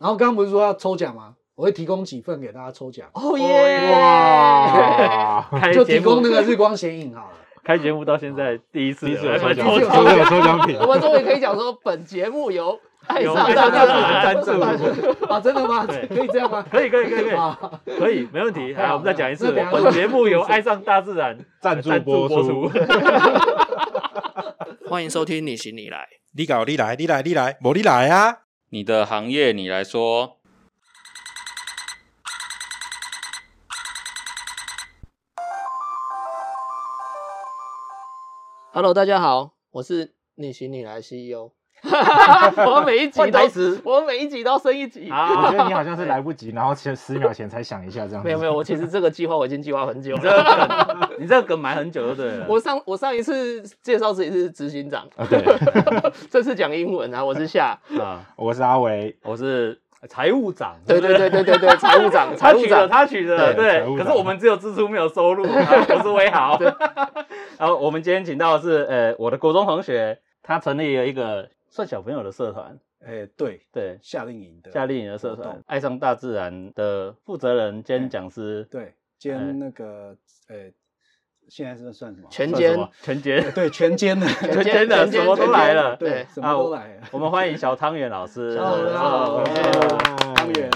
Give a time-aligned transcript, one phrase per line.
[0.00, 1.34] 然后刚刚不是说要抽奖吗？
[1.54, 3.92] 我会提供几份给大家抽奖，哦耶！
[3.92, 7.34] 哇，就开节目提供那个日光显影好了。
[7.62, 12.76] 开节目到现在第一次第一次来抽奖，抽奖抽奖有抽奖品我，们终于可以讲说，本节目由
[13.06, 14.50] 爱上大自然然赞助，
[15.26, 15.86] 啊，真的吗？
[15.86, 16.64] 可以这样吗？
[16.70, 17.58] 可以可以可以可以啊，
[17.98, 18.74] 可以，没问题。
[18.74, 22.70] 好好，我们再讲一次，本节目由爱上大自然赞助播出。
[24.88, 26.06] 欢迎收听你行你来。
[26.34, 28.41] 你搞你来，你来你来，我你来啊！
[28.74, 30.38] 你的行业你来说。
[38.72, 41.52] Hello，大家好，我是你行你来 CEO。
[42.64, 45.08] 我每一集都台词，我每一集都升一集。
[45.10, 48.26] 我觉，得你好像是来不及，然后前十秒前才想一下这样子。
[48.26, 50.96] 没有没有，我其实这个计划我已经计划很久你这个了。
[50.98, 52.46] 梗，你这个梗 埋很久就对了。
[52.48, 55.42] 我上我上一次介绍自己是执行长，啊，对，
[56.30, 57.76] 这次讲英文啊，我是夏。
[57.98, 62.88] 啊，我是阿维，我是财务长，对对对对对对，财务长，财务他取的，长。
[62.88, 66.58] 他取的，对可是我们只有支出没有收入，啊我是威豪。
[67.58, 80.14] 然后我们今天请到的是呃我的国中同学，他成立了一个算小朋友的社团，哎，对，对，夏令营的夏令营的社团，爱上大自然的负责人兼讲师，对，哎兼那个
[80.48, 80.70] 呃，
[81.54, 82.26] 现在是算什么？
[82.30, 82.88] 全兼算什么？
[83.02, 83.52] 全兼。
[83.52, 86.08] 对，全兼的，全兼的什么都来了对。
[86.08, 86.80] 对，什么都来。
[86.80, 87.02] 了。
[87.10, 88.56] 我们欢迎小汤圆老师。
[88.56, 89.52] 小汤圆。
[90.34, 90.70] 汤圆，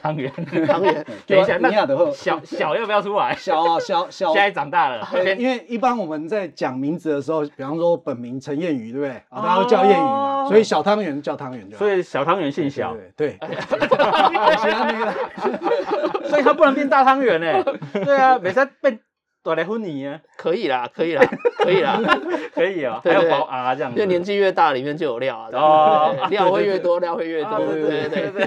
[0.00, 0.32] 汤圆，
[0.68, 3.34] 汤圆， 等一下，尼亚那小小要不要出来？
[3.34, 4.30] 小啊小小。
[4.32, 5.04] 现在长大了，
[5.36, 9.10] 因为一般我们在讲名字的时候，比方说本名陈燕宇，对不对？
[9.30, 10.46] 啊，大家都叫燕宇嘛，哦。
[10.48, 11.68] 所以小汤圆叫汤圆。
[11.72, 13.56] 所以小汤圆姓小，对对，对。
[14.58, 16.28] 其他那个。
[16.28, 17.64] 所以他不能变大汤圆呢。
[18.04, 19.00] 对啊，每次变
[19.42, 21.22] 大来婚你啊，可以啦，可以啦，
[21.56, 21.98] 可以啦。
[22.52, 23.98] 可以啊，还有保啊这样子。
[23.98, 25.48] 因为年纪越大，里面就有料啊。
[25.52, 27.50] 哦料会越多，料会越多。
[27.50, 28.46] 啊对对对对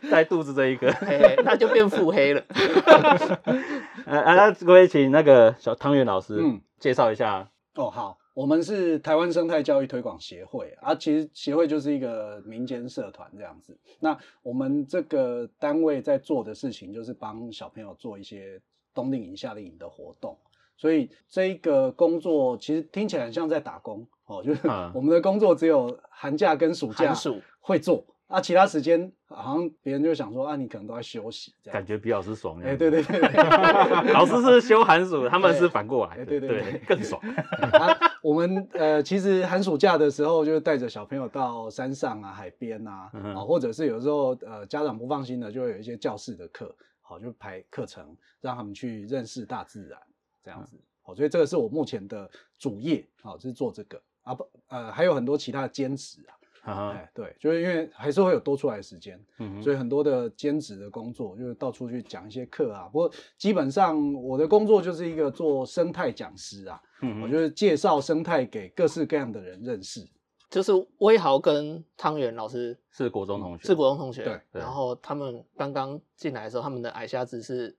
[0.00, 0.90] 对，在肚子这一个。
[0.92, 2.42] 嘿嘿那就变腹黑了。
[4.06, 7.48] 啊啊，那各位请那个小汤圆老师，嗯介绍一下。
[7.76, 13.78] 哦，好，我们是台湾生态教育推广协会啊，其实协会就是一个民间社团这样子。
[14.00, 18.60] 那我们这个单位在做的事情，就是帮小朋友做一些
[18.96, 20.36] 冬令营、夏令营的活动。
[20.76, 27.14] 所以这一个工作其实听起来很像在打工哦，就是嗯我们的工作只有寒假跟暑假
[27.60, 31.72] 会做，啊，其他时间好像别人就想说啊，你可能都在休息这样。
[31.72, 32.60] 感觉比老师爽。
[32.60, 37.18] 哎，对对对 对，老师是休寒暑，他们是反过来对对对更爽。
[37.72, 46.74] 啊，我们呃，其实寒暑假的时候，就是带着小朋友到山上啊、海边啊，嗯啊，或者是有时候呃家长不放心的，就会有一些教室的课，
[47.08, 50.00] 好，就排课程，让他们去认识大自然
[50.42, 50.76] 这样子。
[51.02, 52.28] 好，所以这个是我目前的
[52.58, 56.18] 主业，好，就是做这个啊不呃还有很多其他的兼职
[56.62, 62.88] 啊，啊哎对，就是因为还是会有多出来的时间，嗯所以很多的兼职的工作，就是到处去讲一些课啊。
[62.92, 70.04] 不过基本上我的工作就是一个做生态讲师啊，嗯我就是介绍生态给各式各样的人认识。
[70.48, 77.76] 就是威豪跟汤圆老师是国中同学，是国中同学，对对然后他们刚刚进来的时候，他们的矮瞎子是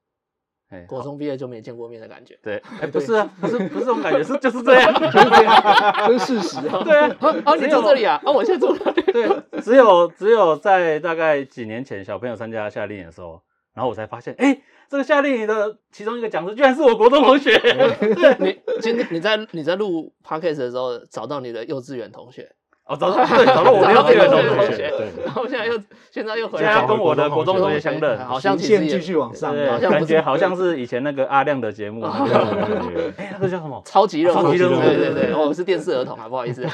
[0.69, 2.37] 哎国中毕业就没见过面的感觉。
[2.43, 6.83] 对， 哎，不是啊，不是不是这种感觉，是 就是这样，就是这样，这是事实啊。
[6.83, 8.21] 对啊，啊，你住这里啊？
[8.25, 9.01] 啊，我现在住哪里？
[9.13, 13.41] 对，只有只有在大概几年前，小朋友参加夏令营的时候，
[13.77, 17.51] 然后我才发现，哎，这个夏令营的其中一个讲师居然是我国中同学，
[18.41, 22.51] 你今天你在你在录 podcast 的时候找到你的幼稚园同学，
[22.85, 24.91] 哦，找到对找到我的幼稚园同学，
[25.23, 25.79] 然后现在又
[26.09, 33.79] 现在又回现在来跟我的国中同学相认，好像极其实也限继续往上，好像感觉好像是以前那个阿亮的节目，哎， 那个叫什么？
[33.85, 36.65] 超级任务，超级任务对对对，我们是电视儿童啊，不好意思。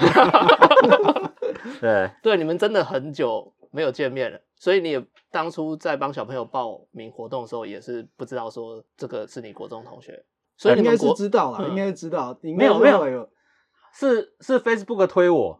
[1.81, 5.03] 对， 对，你们真的很久没有见面了，所以你也
[5.33, 10.23] 当初在帮小朋友报名活动的时候，也是不知道说这个是你国中同学，
[10.57, 12.37] 所以你应该是知道啦，嗯应该是知道。
[12.43, 13.27] 应没有没有该是
[13.95, 15.59] 是是 Facebook 推我，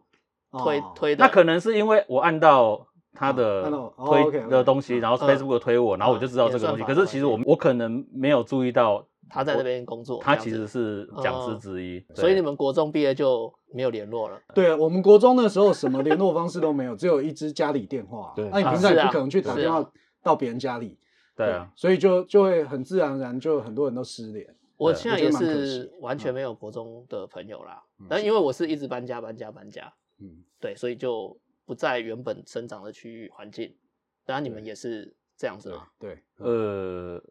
[0.52, 3.68] 推哦推的，那可能是因为我按到他的
[4.06, 6.84] 推的东西，然后嗯 Facebook 推我，然后我就知道这个东西。
[6.84, 14.40] 可是其实我我可能没有注意到他在这边工作，他其实是讲师之一，对所以你们国中毕业就没有联络了。
[14.54, 18.32] 对啊我们国中的时候，什么联络方式都没有，只有一支家里电话。
[18.36, 19.92] 对那你平常也不可能去打电话啊
[20.22, 20.98] 到别人家里。
[21.36, 24.46] 对啊，所以就就会很自然而然，就很多人都失联。
[24.76, 33.74] 我现在也是完全没有国中的朋友啦嗯，但因为我是一直搬家搬家搬家，嗯，对，所以就不在原本生长的区域环境。
[34.24, 37.22] 当然你们也是这样子对嘛，对，呃，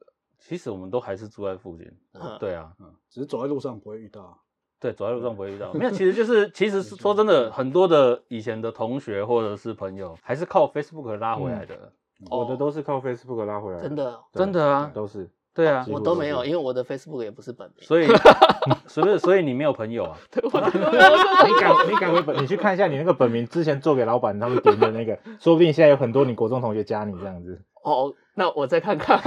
[0.46, 4.38] 其实我们都还是住在附近，嗯对啊，嗯，只是走在路上不会遇到。
[4.80, 5.72] 对，走在路上不会遇到。
[5.74, 11.94] 没有，其实就是，其实是说真的，很多的以前的同学或者是朋友，还是靠 Facebook 拉回来的。
[12.30, 15.30] 我的都是靠 Facebook 拉回来的，真的，真的啊都是。
[15.56, 17.86] 对啊我都没有，因为我的 Facebook 也不是本名。
[17.86, 18.08] 所以
[18.88, 20.18] 所以所以你没有朋友啊？
[20.34, 27.62] 你改你改回本，你去看一下你那个本名之前做给老板他们点的那个，说不定现在有很多你国中同学加你这样子。
[27.84, 29.18] 哦，那我再看看，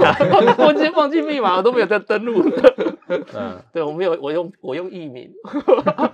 [0.57, 2.41] 我已经忘记密码，我都没有再登录。
[3.33, 5.31] 嗯，对，我没有，我用我用艺名。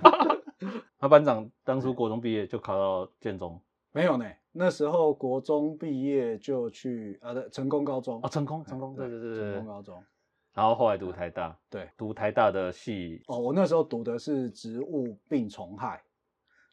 [1.00, 3.60] 那班长当初国中毕业就考到建中
[3.92, 9.66] 没有呢，那时候国中毕业就去啊，对，成功高中哦，成功成功，对对对成功。
[9.66, 10.02] 高中。
[10.54, 16.00] 然后后来读台大，对，读台大的系哦，我那时候读的是植物病虫害，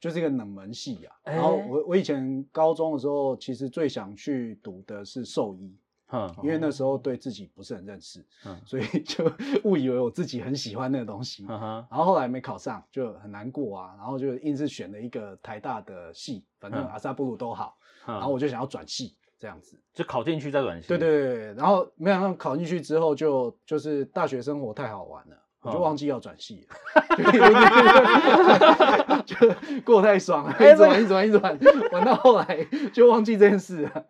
[0.01, 1.15] 就是一个冷门系啊。
[1.23, 5.73] 哎然后我我以前高中的时候，其实最想去读的是兽医，
[6.11, 9.31] 嗯，因为那时候对自己不是很认识，嗯所以 就
[9.63, 11.45] 误以为我自己很喜欢那个东西。
[11.47, 13.93] 嗯，然后后来没考上，就很难过啊。
[13.97, 17.77] 然后就硬是选了一个台大的系，反正嗯阿萨布鲁都好。
[18.05, 19.77] 然然后我就想要转系这样子。
[19.93, 25.37] 就考进去再转系，对对对，对然后没想到考进去之后就就是大学生活太好玩了。
[25.63, 26.69] 我就哦忘记要转系了，
[29.25, 29.35] 就
[29.83, 31.59] 过得太爽了，哎一直玩一直玩一直玩，
[31.91, 34.05] 玩到后来就忘记这件事了。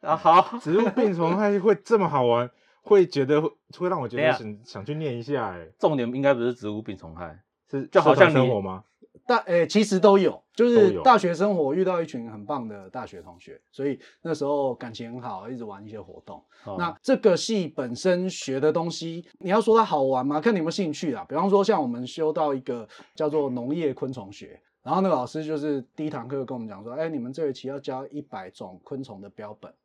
[0.00, 2.50] 啊，好，植物病虫害会这么好玩，
[2.82, 7.38] 会觉得会会让我觉得想想去念一下，哎，重点应该不是植物病虫害，
[7.70, 8.84] 是就好像你生活吗？
[9.26, 16.42] 大诶、其实都有，就是大学生活遇到一群很棒的大学同学，所以那时候感情很好，一直玩一些活动。
[16.64, 20.40] 哦那这个系本身学的东西，你要说它好玩吗？
[20.40, 21.24] 看你有没有兴趣啊。
[21.28, 29.76] 比方说，像我们修到一个叫做农业昆虫学，然后那个老师就是第一堂课跟我们讲说，哎，你们这学期要教一百种昆虫的标本，哇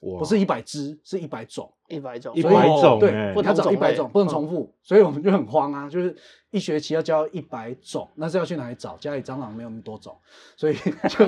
[0.00, 1.72] 不是一百只，是一百种。
[1.88, 2.50] 一百种，一百
[2.80, 6.16] 种对哎，要找不同种类一百种，不能嗯重复，所以我们就很慌啊，就是
[6.50, 8.96] 一学期要教一百种，那是要去哪里找？
[8.98, 10.16] 家里蟑螂没有那么多种，
[10.56, 10.76] 所以
[11.08, 11.26] 就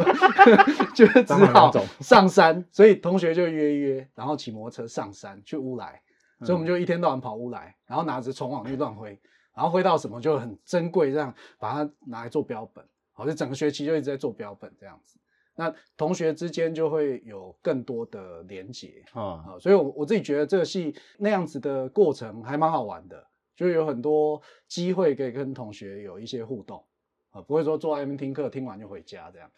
[1.05, 6.01] 就只好上山，所以同学就约一约，然后骑摩托车上山去乌来，
[6.43, 9.19] 所以我们就一天到晚跑乌来，然后拿着虫网去乱挥，
[9.57, 15.19] 然后挥到什么就很珍贵，这样把它拿来做标本，好，就整个学期就一直在做标本这样子。
[15.55, 26.83] 那同学之间就会有更多的连结，嗯，啊，所以我我自己觉得这个戏那样子的过程还蛮好玩的，就有很多机会可以跟同学有一些互动
[27.31, 29.57] 啊，不会说坐在那边听课，听完就回家这样子。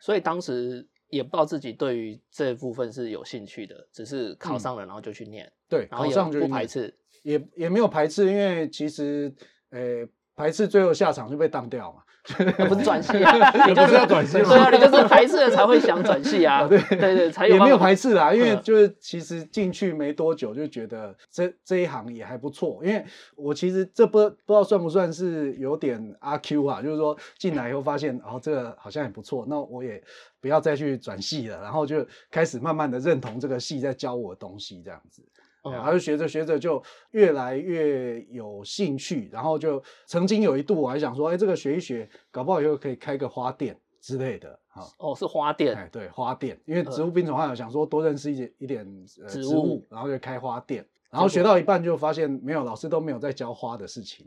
[0.00, 6.94] 所以当时也不知道自己对于这部分是有兴趣的，只是考上了然后就去念，对，然后也考上就念不排，斥。
[7.22, 9.34] 也也没有排斥，因为其实
[9.70, 12.02] 呃排斥最后下场就被当掉嘛。
[12.68, 13.32] 不是转系啊，
[13.66, 14.48] 你就是要转系吗？
[14.48, 18.60] 对啊，你就是排斥了才会想转系啊，对对对，才有也没有排斥啦，因为嗯。
[18.62, 23.04] 就是其实进去没多久就觉得这这一行也还不错，因为
[23.36, 30.02] 我其实这不不知道算不算是有点阿 Q 啊，就是说进来以后发现哦这个好像也不错，那我也
[30.40, 35.22] 不要再去转系了，然后就开始慢慢的认同这个系在教我的东西这样子。
[35.62, 44.82] 对然后就学着学着就越来越有兴趣，然后就曾经有一度我还想说，哎，这个学一学，搞不好以后可以开个花店之类的啊。
[44.98, 54.26] 哦，是花店，哎，对，花店，因为植物病虫害，我想说多认识一点一点、呃、植植物物，然后就开花店，然后学到一半就发现没有，老师都没有在教花的事情，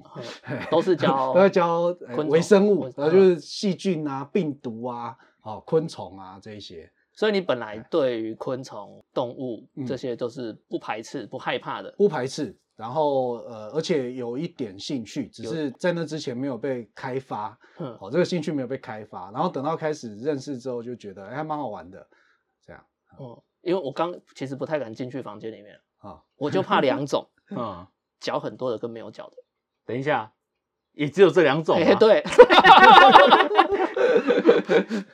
[0.70, 6.90] 都是教 都在教、呃、微生物，然后就是细菌啊、病毒啊、哦、昆虫啊这一些。
[7.16, 9.86] 所以你本来对于昆虫、动物嗯。
[9.86, 11.94] 这些都是不排斥、不害怕的。
[11.98, 22.08] 不排斥，然后呃，而且有一点兴趣，只是在那之前没有被开发， 嗯，哦，这个兴趣没有被开发，然后等到开始认识之后，就觉得哎，还蛮好玩的，
[22.66, 22.84] 这样。
[23.20, 27.86] 嗯，因为我刚其实不太敢进去房间里面，啊，我就怕两种， 嗯，
[28.20, 29.38] 脚很多的跟没有脚的。
[29.86, 30.34] 等一下，
[30.94, 32.24] 也只有这两种、啊，哎，，对，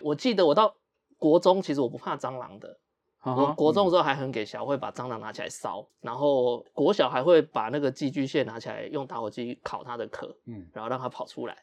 [0.02, 0.76] 我记得我到
[1.18, 2.80] 国中，其实我不怕蟑螂的。
[3.26, 10.66] 嗯我国中的时候还很给小，会把蟑螂拿起来烧，然后国小还会把那个寄居蟹拿起来用打火机烤它的壳，嗯。
[10.74, 11.58] 然后让它跑出来。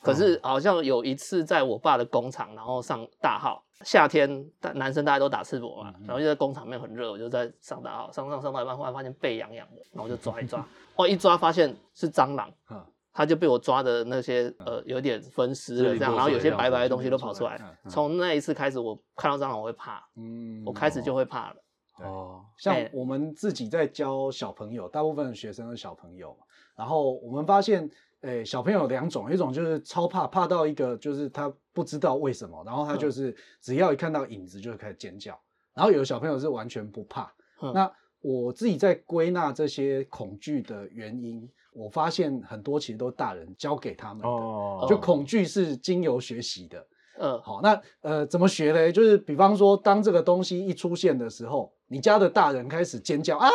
[0.00, 10.66] 可是好像有一次在我爸的工厂，然后上大号，夏天大男生大家都打赤膊嘛，然后就在工厂里面很热，我就在上大号，上上上到一半，忽然发现背痒痒的，然后我就抓一抓，
[10.96, 21.56] 哦一抓发现是蟑螂，啊，它就被我抓的那些呃有点分尸了这样，然后有些白白的东西都跑出来从那一次开始，我看到蟑螂我会怕，嗯我开始就会怕了。
[21.98, 27.88] 哦，像哎我们自己在教小朋友，大部分学生是小朋友嘛，然后我们发现，
[28.22, 35.38] 诶、小朋友有两种，一种就是超怕，怕到一个就是他不知道为什么，然后他就是只要一看到影子就开始尖叫，
[35.74, 37.32] 然后有的小朋友是完全不怕。
[37.60, 46.86] 嗯那我自己在归纳这些恐惧的原因，我发现很多其实都是大人教给他们的，哦，就恐惧是经由学习的。
[47.18, 48.90] 嗯，好，那呃怎么学呢？
[48.90, 53.48] 就是比方说，当这个东西一出现的时候，你家的大人开始尖叫啊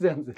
[0.00, 0.34] 这样子，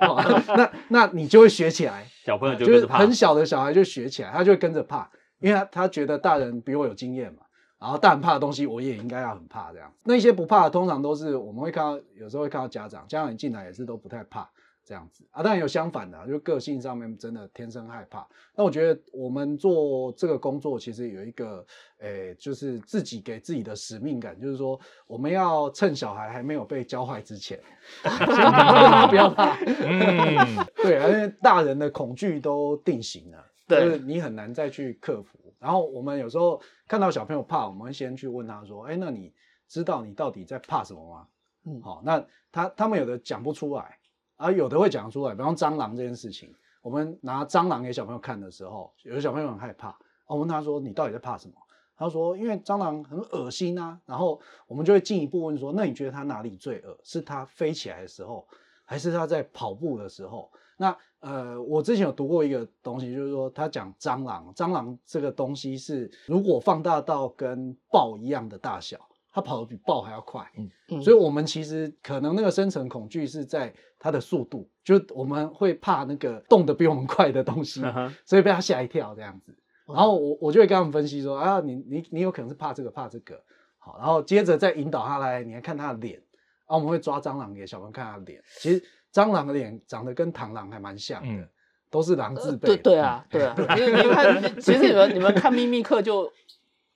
[0.00, 0.22] 好
[0.56, 7.40] 那那你就会学起来， 小朋友就就是很小的小孩就学起来，他就会跟着怕，因为他他觉得大人比我有经验嘛，
[7.80, 9.92] 然后大人怕的东西我也应该要很怕这样。
[10.04, 14.48] 那些不怕的，通常都是我们会看到，有时候会看到家长，家长一进来也是都不太怕
[14.84, 15.42] 这样子啊。
[15.42, 18.26] 当然有相反的啊，就个性上面真的天生害怕。
[18.54, 21.66] 那我觉得我们做这个工作，其实有一个，
[21.98, 27.58] 诶、就是自己给自己的使命感，就是说我们要趁小孩还没有被教坏之前，
[29.08, 29.56] 不要怕。
[29.64, 35.38] 嗯， 对，因为大人的恐惧都定型了，就是你很难再去克服。
[35.58, 39.32] 然后我们有时候看到小朋友怕，我们会先去问他说：“哎，那你
[39.66, 41.26] 知道你到底在怕什么吗？”
[41.64, 42.22] 嗯好，那
[42.52, 43.96] 他他们有的讲不出来，
[44.44, 49.96] 啊，有的会讲出来，比方蟑螂这件事情，我们拿蟑螂给小朋友看的时候，有的小朋友很害怕，
[50.26, 51.54] 我问他说：“你到底在怕什么？”
[51.96, 56.94] 他说：“因为蟑螂很恶心啊。”然后我们就会进一步问说：“那你觉得它哪里最恶？
[57.02, 58.46] 是它飞起来的时候，
[58.84, 68.98] 还是它在跑步的时候？”那呃，我之前有读过一个东西，就是说他讲蟑螂，蟑螂这个东西是如果放大到跟豹一样的大小，
[69.34, 70.48] 它跑得比豹还要快。
[70.56, 79.54] 嗯所以我们其实可能那个深层恐惧是在它的速度，就我们会怕那个动得比我们快的东西，嗯所以被它吓一跳这样子。
[79.86, 83.42] 然后我我就会跟他们分析说啊，你你你有可能是怕这个怕这个，
[83.78, 91.48] 好，然后接着再引导他来，你来看他的脸，然后我们会抓蟑螂给小朋友看他的脸，其实蟑螂的脸长得跟螳螂还蛮像的，嗯
[91.90, 93.24] 都是狼字辈对啊。
[93.28, 96.32] 对啊， 对啊，你你看，其实你们你们看《秘密课》就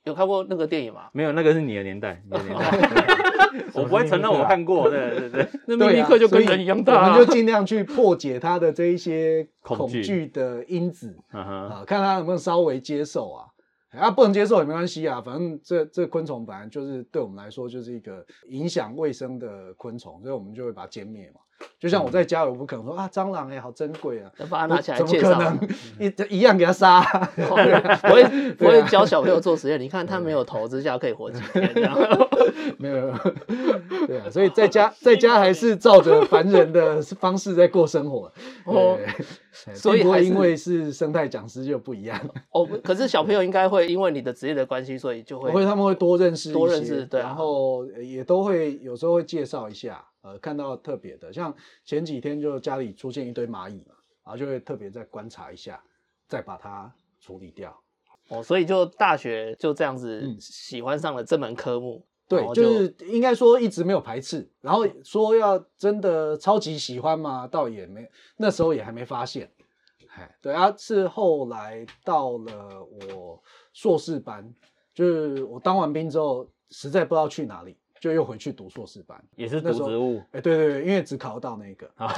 [0.08, 1.08] 有看过那个电影吗？
[1.12, 13.46] 没有那个是你的年代，你的年代， 我不会承认我看过，对对对，那《对啊秘密课》就跟所以人一样大啊，我们就尽量去破解他的这一些恐恐惧惧的因子啊，看他能不能稍微接受啊。
[13.90, 21.40] 啊，不能接受也没关系啊，反正这这昆虫本来就是对我们来说就是一个影响卫生的昆虫，所以我们就会把它歼灭嘛。
[21.80, 25.38] 就像我在家，我不可能说啊，蟑螂哎、好珍贵啊，要把它拿起来介绍。
[25.98, 27.00] 一一样给它杀、
[27.50, 28.22] 我会
[28.60, 31.96] 我会教小朋友做实验，你看它没有头之下可以活几天这样。
[32.78, 33.12] 没有，
[34.06, 38.30] 对啊，所以在家在家还是照着凡人的方式在过生活，
[39.74, 42.18] 所以还因为是生态讲师就不一样，
[42.50, 53.94] 哦，可是小朋友应该会因为你的职业的关系，所以就会会他们会多认识多认识对啊然后也都会有时候会介绍一下，呃，看到特别的，像前几天就家里出现一堆蚂蚁嘛，
[54.24, 55.82] 然后就会特别再观察一下，
[56.26, 57.78] 再把它处理掉。
[58.28, 62.04] 哦，所以就大学就这样子嗯喜欢上了这门科目。
[62.28, 68.06] 对就是应该说一直没有排斥，然后说要真的超级喜欢嘛，倒也没，
[68.36, 69.50] 那时候也还没发现。
[70.14, 74.54] 哎，对啊，是后来到了我硕士班，
[74.92, 79.16] 就是我当完兵之后，实在不知道去哪里，就又回去读硕士班。
[79.36, 82.12] 也是那时候读植物，哎，对对对，因为只考到那个，啊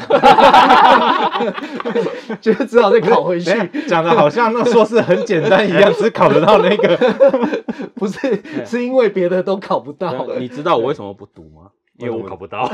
[2.40, 3.50] 就只好再考回去。
[3.88, 6.96] 讲的好像那硕士很简单一样， 只考得到那个。
[7.94, 10.26] 不是，是因为别的都考不到。
[10.38, 11.70] 你知道我为什么不读吗？
[11.98, 12.66] 因为我考不到，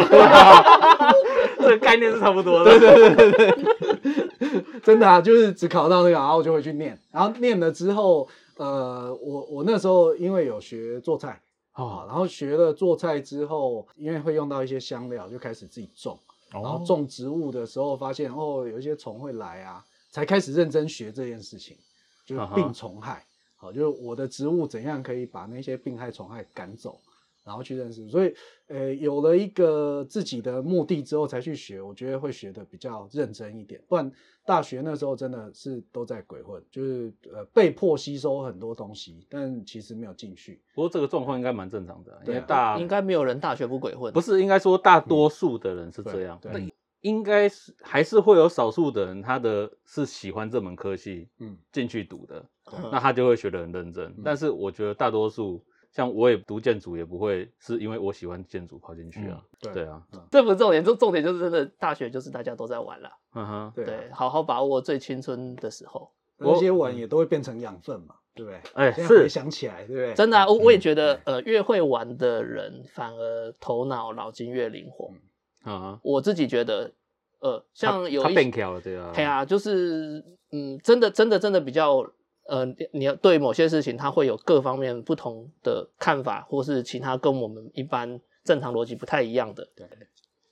[1.59, 2.79] 这个概念是差不多的。
[2.79, 11.41] 对对对对对，真的啊，就是只考到那个，然后我就回去念，然后念了之后，呃，我我那时候因为有学做菜
[11.77, 16.19] 啊，然后学了做菜之后，因为会用到一些香料，就开始自己种，
[16.51, 21.77] 然后种植物的时候发现哦，有一些虫会来啊，才开始认真学这件事情，
[22.25, 23.23] 就是病虫害，
[23.57, 26.99] 好，就是我的植物怎样可以把那些病害虫害赶走。
[27.47, 28.35] 然后去认识，所以
[28.67, 33.81] 呃有了一个自己的目的之后才去学，我觉得会学的比较认真一点。
[33.87, 34.11] 不然
[34.45, 40.61] 大学那时候真的是都在鬼混，就是呃被迫吸收很多东西，但其实没有进去。
[40.75, 44.13] 不过这个状况应该蛮正常的，因为大应该没有人大学不鬼混。
[44.13, 54.13] 不是应该说大多数的人是这样，对应该是还是会有少数的人，他的是喜欢这门科系嗯进去读的，嗯那他就会学得很认真。
[54.25, 55.65] 但是我觉得大多数，
[55.97, 59.43] 像我也读建筑，也不会是因为我喜欢建筑跑进去啊。
[59.59, 63.11] 对对啊，这不是重点，这重点就是真的大学就是大家都在玩了。
[63.35, 66.13] 嗯哼，对啊对，好好把握最青春的时候。
[66.37, 68.61] 那些玩也都会变成养分嘛，对不对？
[68.75, 70.13] 哎是想起来，对不对？
[70.13, 75.11] 真的、啊，我我也觉得，呃，越会玩的人反而头脑脑筋越灵活。
[75.65, 76.93] 啊，我自己觉得，
[77.41, 80.23] 呃，像有他一些，变巧了，对啊，对啊，就是，
[80.53, 82.07] 嗯，真的，真的，真的比较，
[82.49, 89.69] 呃，你你要对某些事情，他会有各方面不同的看法，或是其他跟我们一般正常逻辑不太一样的。
[89.77, 89.87] 对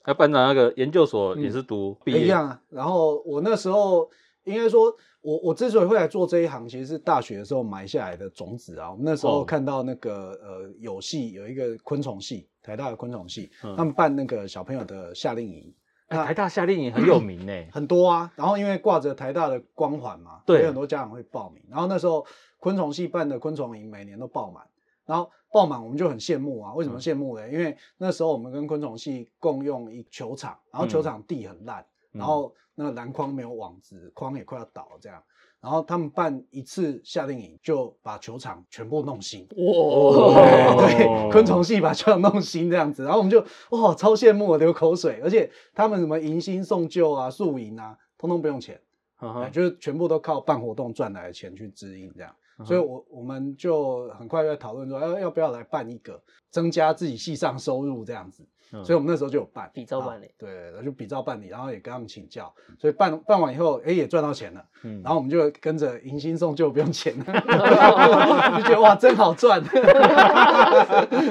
[0.07, 2.61] 那班长那个研究所也是读毕业，一样啊。
[2.69, 4.11] 然后我那时候
[4.45, 8.91] 应该说，我我之所以会来做这一行，其实是大学的时候埋下来的种子啊。
[8.91, 15.73] 我们那时候哦看到那个、呃有系有一个昆虫系，台大的昆虫系，嗯他们办那个小朋友的夏令营，
[16.09, 17.53] 哎台大夏令营很有名呢。
[17.73, 18.31] 很多啊。
[18.37, 21.63] 然后因为挂着台大的光环嘛，对所以很多家长会报名。
[21.71, 22.25] 然后那时候
[22.59, 24.63] 昆虫系办的昆虫营每年都爆满，
[25.07, 26.75] 然后爆满我们就很羡慕啊。
[26.75, 27.49] 为什么嗯羡慕呢？
[27.49, 31.81] 因为那时候我们跟昆虫系共用一球场，然后球场地很烂，
[32.13, 35.23] 嗯然后那个篮筐没有网子，筐也快要倒了这样。
[35.65, 39.47] 然后他们办一次夏令营，就把球场全部弄新。
[39.57, 43.41] 哦对对， 昆虫系把球场弄新这样子，然后我们就
[43.71, 45.23] 哇超羡慕，流口水。
[45.25, 48.79] 而且他们什么迎新送旧啊、宿营啊，通通不用钱，
[49.23, 52.31] 嗯哼哎就是全部都靠办活动赚来的钱去支应这样。
[52.59, 58.47] 嗯所以我我们就很快就在讨论说，要要不要来办一个，增加自己系上收入这样子。
[58.75, 58.85] 嗯。
[58.85, 59.71] 所以我们那时候就有办。
[59.73, 60.27] 比照办理。
[60.27, 65.01] 啊对，然后就比照办理，然后也跟他们请教，所以办办完以后，哎也赚到钱了，嗯。
[65.03, 67.25] 然后我们就跟着迎新送旧不用钱了，
[68.59, 69.63] 就觉得哇真好赚。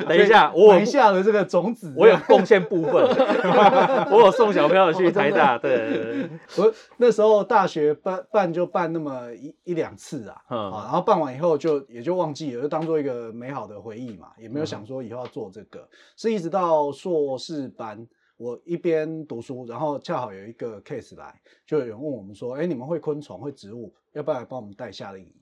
[0.07, 1.93] 等一下，我埋下了这个种子。
[1.95, 2.93] 我有贡献部分，
[4.11, 5.73] 我有送小朋友去台大，对。
[5.73, 10.71] 对对，我那时候大学办办就办那么一一两次啊，嗯。
[10.71, 18.07] 啊，然后办完以后就也就忘记了，就当做一个美好的回忆嘛，也没有想说以后要做这个，是一直到硕士班。
[18.35, 25.33] 我一边读书，然后恰好有一个 case 来，就有人问我们说：“哎，你们会昆虫，会植物，要不要来帮我们带夏令营？”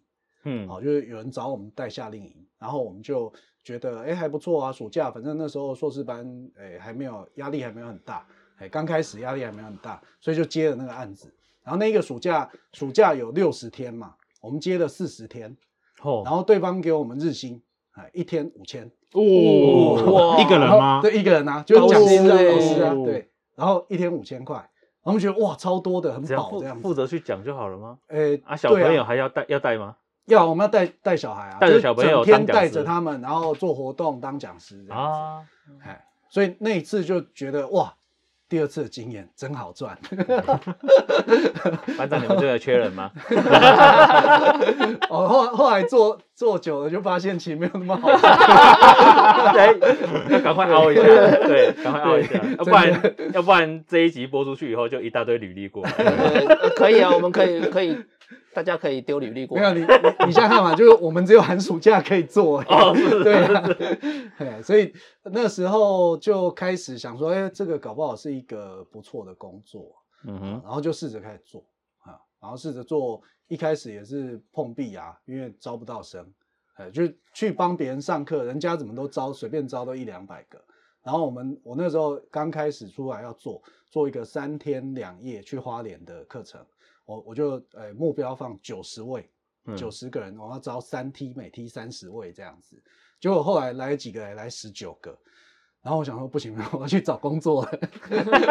[0.44, 3.32] 嗯好、就是有人找我们带夏令营，然后我们就
[3.64, 11.34] 觉得哎还不错啊，暑假反正那时候硕士班哎还没有压力还没有很大，哎刚开始压力还没有很大，所以就接了那个案子。
[11.64, 15.56] 然后那个暑假暑假有六十天嘛，我们接了四十天，
[16.02, 17.62] 哦然后对方给我们日薪，
[17.94, 21.02] 哎一天五千，哦， 一个人吗？
[21.02, 24.70] 对，一个人啊，就是讲师啊，老师啊欸，对，然后一天五千块，
[25.04, 26.80] 我们觉得哇超多的，很只要负饱这样。
[26.80, 27.98] 负责去讲就好了吗？
[28.08, 29.96] 呃啊，小朋友还要带要带吗？
[30.26, 35.20] 要我们要带带小孩啊，带着小朋友天带着他们，然后做活动当讲师这样子。
[35.20, 35.44] 啊，
[35.84, 37.94] 哎，所以那一次就觉得哇，
[38.52, 39.98] 第二次的经验真好赚。
[41.98, 43.10] 班长你们这个缺人吗？
[45.10, 49.58] 哦，后后来做做久了就发现其实没有那么好赚。
[49.58, 49.74] 哎，
[50.30, 51.02] 要赶快熬一下，
[51.48, 55.92] 对，赶快熬一下，要不然要不然这一集播出去以后就一大堆履历过来。
[56.76, 57.98] 可以啊，我们可以可以，
[58.54, 59.74] 大家可以丢履历过来。
[59.74, 62.62] 没有你你你想想看嘛，就是我们只有寒暑假可以做。
[62.62, 63.70] 哦，是对啊，
[64.38, 69.96] 哎所以那时候就开始想说，哎，这个搞不好是一个不错的工作。
[70.24, 71.64] 嗯哼，然后就试着开始做
[72.04, 76.24] 啊，然后试着做，一开始也是碰壁啊，因为招不到生，
[76.76, 80.62] 哎，就去帮别人上课，人家怎么都招，随便招都一两百个。
[81.04, 86.64] 然后我们我那时候刚开始出来要做做一个三天两夜去花莲的课程，
[87.06, 89.30] 我我就呃目标放九十位，
[89.66, 92.82] 嗯九十个人，我要招三梯，每梯三十位这样子。
[93.20, 95.18] 结果后来来几个人，来十九个。
[95.84, 97.80] 然后我想说不行， 我要去找工作了，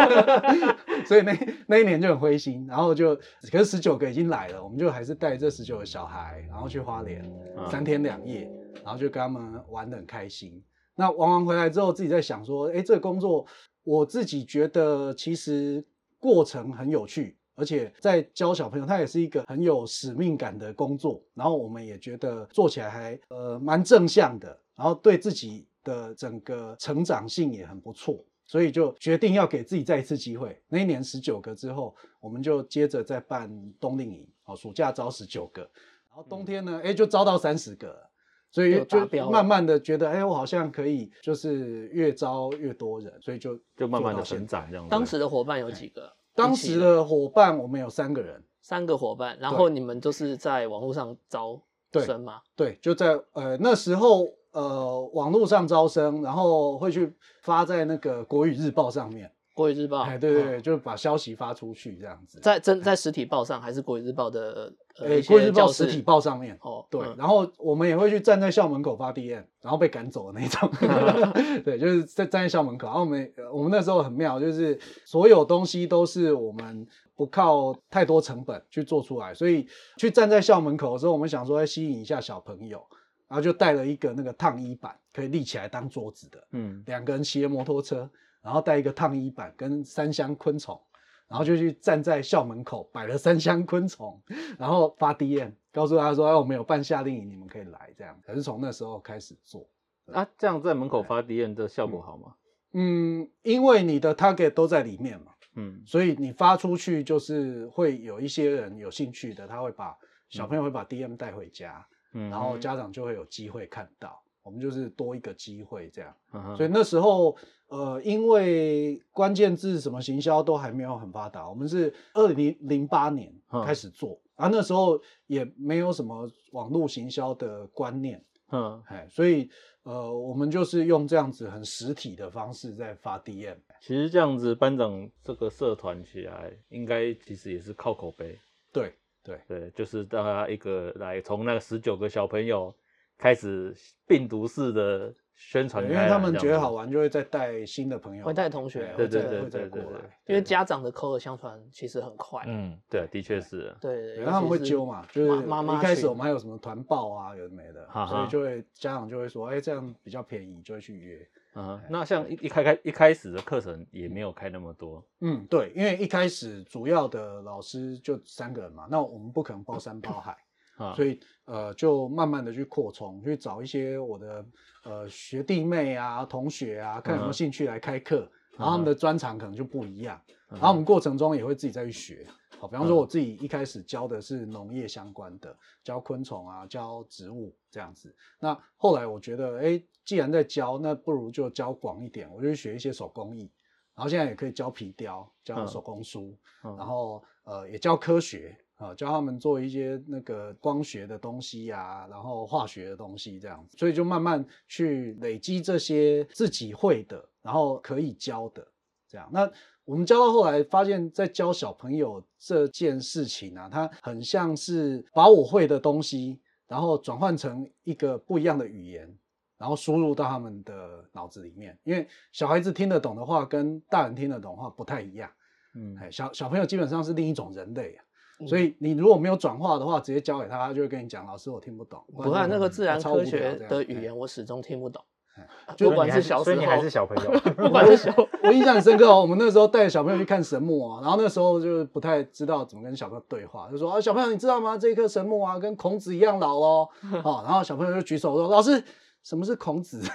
[1.06, 1.32] 所以那
[1.68, 2.66] 那一年就很灰心。
[2.66, 3.14] 然后就
[3.52, 7.24] 可是十九个已经来了，我们就还是带这十九个小孩，然后去花莲
[7.56, 8.50] 嗯三天两夜，
[8.82, 10.60] 然后就跟他们玩的很开心。
[10.96, 13.46] 那玩完回来之后，自己在想说，哎，这个工作
[13.84, 15.84] 我自己觉得其实
[16.18, 21.22] 过程很有趣，而且在教小朋友，它也是一个很有使命感的工作。
[21.34, 28.24] 然后我们也觉得做起来还呃蛮正向的，然后对自己的整个成长性也很不错。
[28.46, 30.60] 所以就决定要给自己再一次机会。
[30.66, 35.60] 那一年十九个之后，我们就接着再办冬令营，哦，暑假招十九个，
[36.08, 38.10] 然后冬天呢，哎、就招到三十个了。
[38.52, 44.90] 所以就慢慢的觉得，哎、我好像可以，就是越招越多人，所以就就慢慢的成长这样子。
[44.90, 46.12] 当时的伙伴有几个？
[46.40, 47.04] 当时的。
[47.04, 51.60] 伙伴我们有三个人，三个伙伴，然后你们都是在网络上招
[51.92, 52.40] 生吗？
[52.54, 62.38] 对，就在呃那时候呃网络上招生，然后会去发在那个国语日报上面，国语日报，哎，对对嗯对，就是把消息发出去这样子。
[62.40, 70.70] 在真在实体报上还是国语日报的呃国语日报实体报上面，哦，对，嗯然后我们也会去站在校门口发 DM，然后被赶走的那种。
[71.62, 72.86] 对，就是在站在校门口。
[72.86, 79.68] 然后我们呃我们那时候很妙，就是所有东西都是我们不靠太多成本去做出来，所以
[79.98, 82.82] 去站在校门口的时候，我们想说要吸引一下小朋友，
[83.28, 88.08] 然后就带了一个那个烫衣板，可以立起来当桌子的，嗯，两个人骑着摩托车，
[88.42, 90.80] 然后带一个烫衣板跟三箱昆虫。
[91.28, 94.20] 然后就去站在校门口摆了三箱昆虫，
[94.58, 99.64] 然后发 DM 告诉他说：“哎，我们有办夏令营，你们可以来。”这样，可是从那时候开始做。
[100.12, 102.34] 啊，这样在门口发 DM 的效果好吗？
[102.72, 109.96] 嗯，因为你的 target 都在里面嘛，嗯所以你发出去就是会有一些人有兴趣的，他会把
[110.28, 114.20] 小朋友会把 DM 带回家，嗯，然后家长就会有机会看到。
[114.42, 117.36] 我们就是多一个机会这样，嗯所以那时候
[117.70, 129.48] 呃，因为关键字什么行销都还没有很发达，我们是二零零八年嗯开始做，啊那时候也没有什么网络行销的观念，嗯，哎，所以
[129.84, 133.56] 呃，我们就是用这样子很实体的方式在发 DM。
[133.80, 138.36] 其实这样子班长这个社团起来，应该其实也是靠口碑。
[138.72, 142.74] 对对对，就是大家一个来从那个十九个小朋友
[143.16, 143.74] 开始
[144.06, 161.26] 病毒式的宣传因为他们觉得好，玩，就会再带新的朋友，会带同学对，对会再会再对对对过来，因为家长的口耳相传其实很快，嗯，对，的确是，对，对，尤他们会揪嘛，就是妈妈一开始我们还有什么团报啊，有的没的哈，所以就会家长就会说，哎，这样比较便宜，就会去约。
[161.54, 170.36] 嗯，那像一一开开一开始的课程也没有开那么多，嗯，对，因为一开始主要的老师就三个人嘛，那我们不可能包山包海，
[170.80, 174.44] 啊，所以呃，就慢慢的去扩充，去找一些我的
[174.84, 182.26] 呃学弟妹啊、同学啊，看有没有嗯兴趣来开课，然后他们的专长可能就不一样，嗯然后我们过程中也会自己再去学。
[182.58, 182.98] 好，比方说嗯。
[182.98, 188.14] 我自己一开始教的是农业相关的，教昆虫啊，教植物这样子。
[188.38, 193.50] 那后来我觉得，哎，既然在教，那不如就教广一点，我就学一些手工艺。
[193.94, 195.66] 然后现在也可以教皮雕，教嗯。
[195.66, 196.76] 手工书，嗯。
[196.76, 208.66] 然后呃也教科学啊，教他们做一些那个光学的东西呀、然后化学的东西这样子，所以就慢慢去累积这些自己会的，然后可以教的
[209.06, 209.28] 这样。
[209.30, 209.50] 那
[209.84, 219.12] 我们教到后来，发现在教小朋友这件事情啊，它很像是把我会的东西，然后转换成一个不一样的语言，
[219.58, 221.76] 然后输入到他们的脑子里面。
[221.82, 225.28] 因为小孩子听得懂的话，跟大人听得懂的话不太一样。
[225.74, 228.09] 嗯哎，小小朋友基本上是另一种人类啊，嗯
[228.46, 235.02] 所以你如果没有转化的话，直接交给他，他就会跟你讲：“老师，我听不懂。”不然那个自然科学的语言我始终听不懂
[235.36, 235.46] 哎，
[235.78, 244.76] 不管是小时候，所以你还是小朋友， 不管是小，我印象很深刻哦，我们那时候带小朋友去看神木啊，然后那时候就是不太知道怎么跟小朋友对话，就说啊，小朋友你知道吗？
[244.76, 246.88] 这一棵神木啊，跟孔子一样老哦。
[247.24, 248.82] 哦，然后小朋友就举手说，老师。
[249.22, 250.00] 什么是孔子？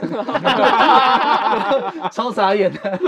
[2.11, 2.99] 超傻眼的，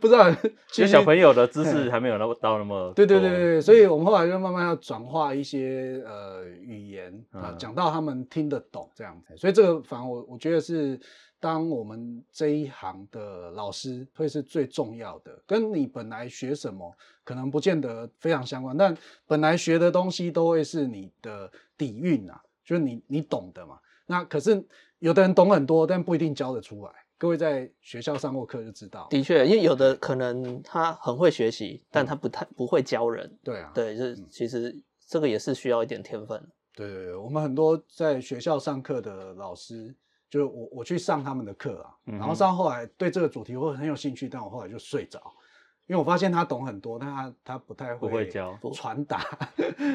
[0.00, 0.30] 不知道。
[0.70, 9.36] 其实小朋友的知识还没有那么到那么对对多对对，所以我们后来就慢慢要转化一些呃语言啊，嗯讲到他们听得懂这样子。
[9.36, 10.98] 所以这个反而我我觉得是
[11.38, 23.78] 当我们这一行的老师会是最重要的，跟你本来学什么可能不见得非常相关，但本来学的东西都会是你的底蕴啊，就是你你懂的嘛。
[24.06, 24.64] 那可是
[24.98, 26.92] 有的人懂很多，但不一定教得出来。
[27.16, 33.38] 各位在学校上过课就知道，的确，因为有的可能他很会学习，但他不太不会教人。
[33.42, 34.74] 对啊，对，就是其实
[35.06, 36.38] 这个也是需要一点天分。
[36.74, 39.94] 对对对，我们很多在学校上课的老师，
[40.28, 45.22] 就是我我去上他们的课啊，然后上后来对这个主题会很有兴趣，但我后来就睡着，
[45.86, 49.20] 因为我发现他懂很多，但他他不太不会教传达。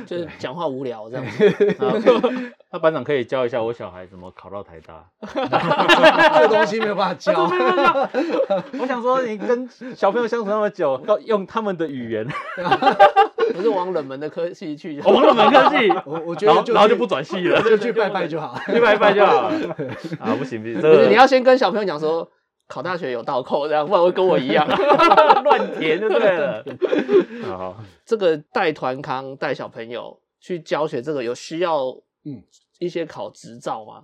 [0.06, 1.76] 就是讲话无聊这样子。
[1.80, 5.04] 那那 班长可以教一下我小孩怎么考到台大。
[5.26, 7.50] 这个东西没有办法教。
[8.80, 12.28] 我想说，你跟小朋友相处那么久，要用他们的语言，
[13.54, 18.56] 不是往冷门的科系去就我们都蛮客气，我我觉然后然后就不转系了，就去拜拜就好。
[18.68, 19.56] 去拜拜就好了。
[20.20, 22.30] 啊，不行不行，这不是你要先跟小朋友讲说，
[22.70, 24.66] 考大学有倒扣，这样不然会跟我一样。
[25.44, 26.64] 乱填就对了。
[27.44, 31.88] 好，这个带团康带小朋友去教学，这个有需要
[32.24, 32.42] 嗯
[32.78, 34.04] 一些考执照吗？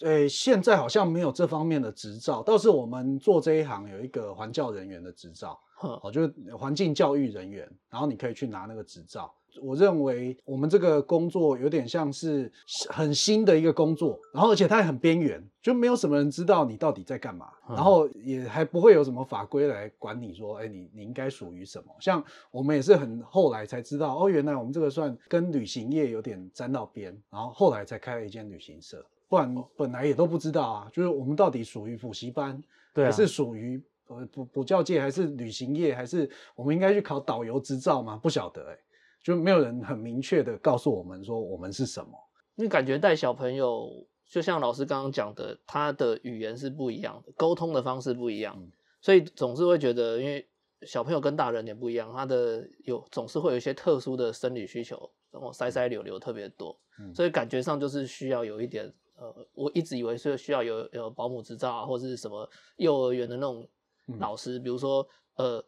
[0.00, 5.60] 呃，现在好像没有这方面的执照，倒是我们做这一行有一个环教人员的执照。
[5.76, 9.32] 哼，哦，就是环境教育人员，然后你可以去拿那个执照。
[9.60, 12.50] 我认为我们这个工作有点像是
[12.88, 21.92] 很新的一个工作，然后而且它也很边缘，就没有什么人知道你到底在干嘛，嗯然后也还不会有什么法规来管你说，哎，你你应该属于什么。
[21.98, 32.62] 像我们也是很后来才知道，哦，原来我们这个算跟旅行业有点沾到边，然后后来才开了一间旅行社，不然本来也都不知道啊，就是我们到底属于补习班，
[32.94, 38.18] 对啊还是属于呃补补教界，还是旅行业，还是我们应该去考导游执照吗？
[38.22, 38.78] 不晓得哎、
[39.22, 42.10] 就没有人很明确的告诉我们说我们是什么。
[42.56, 43.88] 因为感觉带小朋友，
[44.28, 50.44] 就像老师刚刚讲的，他的语言是不一样的，沟通的方式不一样，嗯所以总是会觉得，因为
[50.82, 63.68] 小朋友跟大人也不一样，他的有总是会有一些特殊的生理需求，然后塞塞溜溜特别多，嗯所以感觉上就是需要有一点，呃，我一直以为是需要有有保姆执照啊，或者是什么幼儿园的那种
[64.08, 65.64] 嗯老师，比如说呃。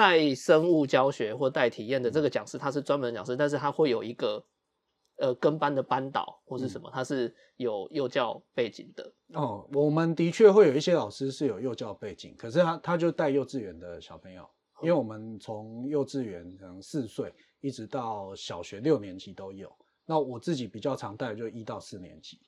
[0.00, 4.42] 带生物教学或带体验的这个讲师，他是专门讲师，但是他会有一个
[5.18, 9.12] 呃跟班的班导或是什么，他是有幼教背景的。
[9.34, 14.48] 哦，我们的确会有一些老师是有幼教背景，可是他他就带幼稚园的小朋友，
[14.80, 19.70] 因为我们从幼稚园可能四岁一直到小学六年级都有。
[20.06, 22.40] 那我自己比较常带的就一到四年级，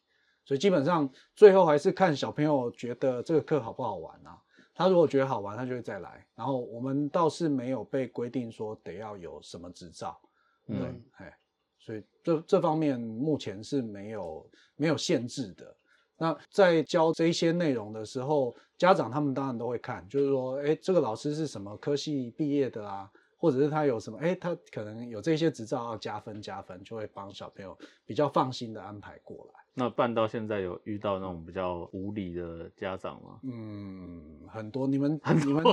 [0.42, 4.40] 所以基本上最后还是看小朋友觉得这个课好不好玩啊。
[4.74, 6.26] 他如果觉得好玩，他就会再来。
[6.34, 10.20] 然后我们倒是没有被规定说得要有什么执照，
[10.66, 10.76] 对，
[11.16, 11.36] 哎，
[11.78, 15.76] 所以这这方面目前是没有没有限制的。
[16.16, 23.10] 那在教这些内容的时候，家长他们当然都会看，就是说，哎，这个老师是什么科系毕业的啊？
[23.36, 29.61] 或者是他有什么，哎，他可能有这些执照要加分加分，就会帮小朋友比较放心的安排过来。
[29.74, 33.38] 那办到现在有遇到那种比较无理的家长吗？
[33.42, 34.86] 嗯，很多。
[34.86, 35.64] 你们你们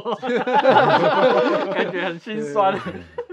[1.73, 2.79] 感觉很心酸。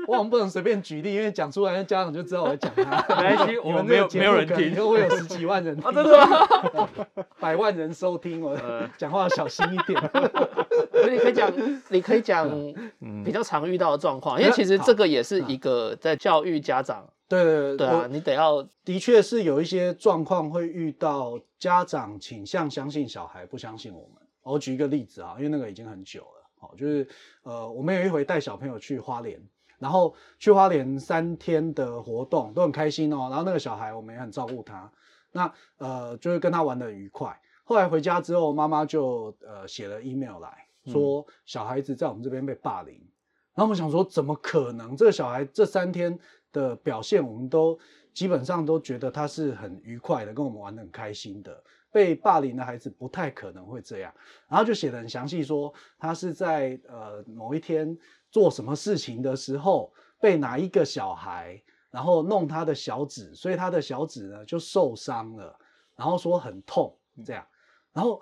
[0.09, 2.83] 我们不能随便举例，因为讲出来，家长就知道我在讲他。
[3.23, 6.89] 没关系，我们没有没有人听，因为我有十几万人啊，真的吗？
[7.39, 8.57] 百万人收听，我
[8.97, 10.01] 讲话小心一点。
[11.11, 11.53] 你可以讲，
[11.91, 12.49] 你可以讲
[13.25, 17.05] 比较常遇到的状况，因为其实这个也是一个在教育家长。
[17.29, 24.23] 对对对啊，你得要，的确是有一些状况会遇到家长倾向相信小孩，不相信我们。
[24.43, 27.09] 我举一个例子啊，因为那个已经很久了，哦，就是
[27.43, 29.43] 呃，我们有一回带小朋友去花莲，
[29.81, 34.89] 然后去花莲三天的活动都很开心哦，然后那个小孩我们也很照顾他，
[35.33, 37.37] 那呃就是跟他玩的愉快。
[37.65, 42.95] 后来回家之后，妈妈就呃写了 email 来说小孩子在我们这边被霸凌，
[43.53, 44.97] 然后我们想说怎么可能？
[44.97, 46.17] 这个小孩这三天。
[46.53, 47.79] 的表现，我们都
[48.13, 51.63] 基本上都觉得他是很愉快的，跟我们玩的很开心的。
[51.93, 54.13] 被霸凌的孩子不太可能会这样，
[54.49, 57.97] 然后就写的很详细，说他是在呃某一天
[58.31, 65.59] 做什么事情的时候，被哪一个小孩然后弄他的小指，所以他的小指呢就受伤了，
[65.95, 67.47] 然后说很痛这样，
[67.95, 68.21] 然后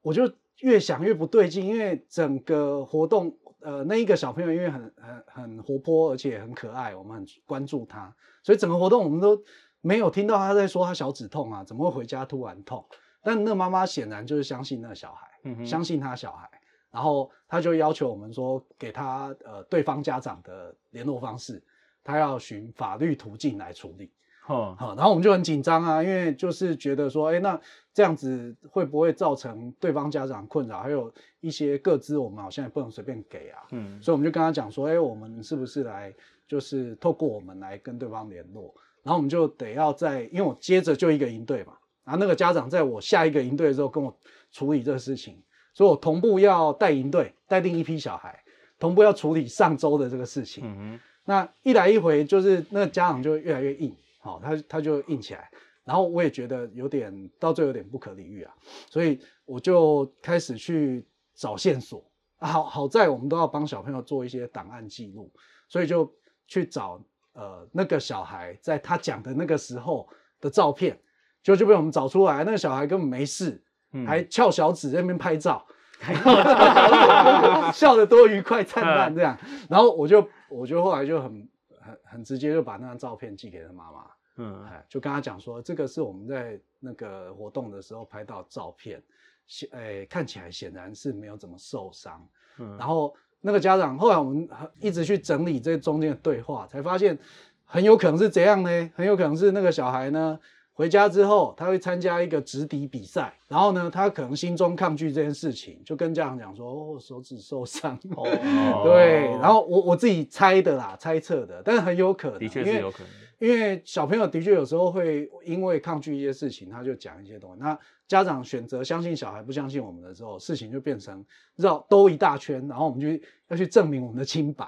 [0.00, 3.36] 我就越想越不对劲，因为整个活动。
[3.64, 9.42] 呃，那一个小朋友因为很很很活泼，而且很可爱，我们很关注他，所以整个活动我们都
[9.80, 12.84] 没有听到他在说他小指痛啊，怎么会回家突然痛？
[13.22, 16.50] 但那妈妈显然就是相信那个小孩，相信他小孩，
[16.90, 21.62] 然后他就要求我们说给他呃对方家长的联络方式，
[22.02, 24.12] 他要循法律途径来处理。
[24.44, 27.58] 好，然后我们就很紧张啊，因为就是觉得说，哎，那
[27.94, 30.80] 这样子会不会造成对方家长困扰？
[30.80, 33.62] 还有一些各资，我们好像也不能随便给啊。
[33.70, 36.12] 嗯，所以我们就跟他讲说，哎，我们是不是来
[36.48, 38.74] 就是透过我们来跟对方联络？
[39.04, 41.74] 然后我们就得要在，因为我接着就一个营队嘛，
[42.04, 44.12] 然后那个家长在我下一个营队的时候跟我
[44.50, 45.40] 处理这个事情，
[45.72, 48.42] 所以我同步要带营队，带定一批小孩，
[48.78, 50.64] 同步要处理上周的这个事情。
[50.66, 53.94] 嗯哼，那一来一回，就是那个家长就越来越硬。
[54.24, 55.50] 好，他他就硬起来，
[55.84, 58.54] 然后我也觉得有点到最后有点不可理喻啊，
[58.88, 61.04] 所以我就开始去
[61.34, 62.08] 找线索。
[62.38, 65.28] 好好在我们都要帮小朋友做一些档案记录，
[65.68, 66.08] 所以就
[66.46, 70.08] 去找呃那个小孩在他讲的那个时候
[70.40, 70.96] 的照片，
[71.42, 73.60] 就就被我们找出来，那个小孩根本没事，
[74.06, 75.66] 还翘小指在那边拍照，
[77.74, 79.36] 笑得多愉快灿烂这样。
[79.68, 81.48] 然后我就我就后来就很。
[81.82, 89.02] 很很直接就把那张照片寄给他妈妈，嗯，就跟他讲说，这个是我们在那个活动的时候拍到照片，
[89.46, 92.26] 显诶看起来显然是没有怎么受伤，
[92.58, 97.18] 嗯，然后那个家长后来我们一直去整理这中间的对话，才发现
[97.64, 98.90] 很有可能是怎样呢？
[98.94, 100.38] 很有可能是那个小孩呢。
[100.74, 107.94] 回家之后，他会参加一个直笛比赛，然后呢，他可能心中抗拒这件事情，就跟家长讲说：“哦，手指受伤。
[108.16, 109.26] ”哦，对。
[109.32, 113.08] 然后我我自己猜的啦，猜测的，但是很有可能，的确是有可能。
[113.38, 117.60] 因为小朋友的确有时候会因为抗拒一些事情，他就讲一些东西。
[117.60, 121.22] 那家长选择相信小孩，不相信我们的时候，事情就变成
[121.56, 123.08] 绕兜一大圈，然后我们就
[123.48, 124.66] 要去证明我们的清白。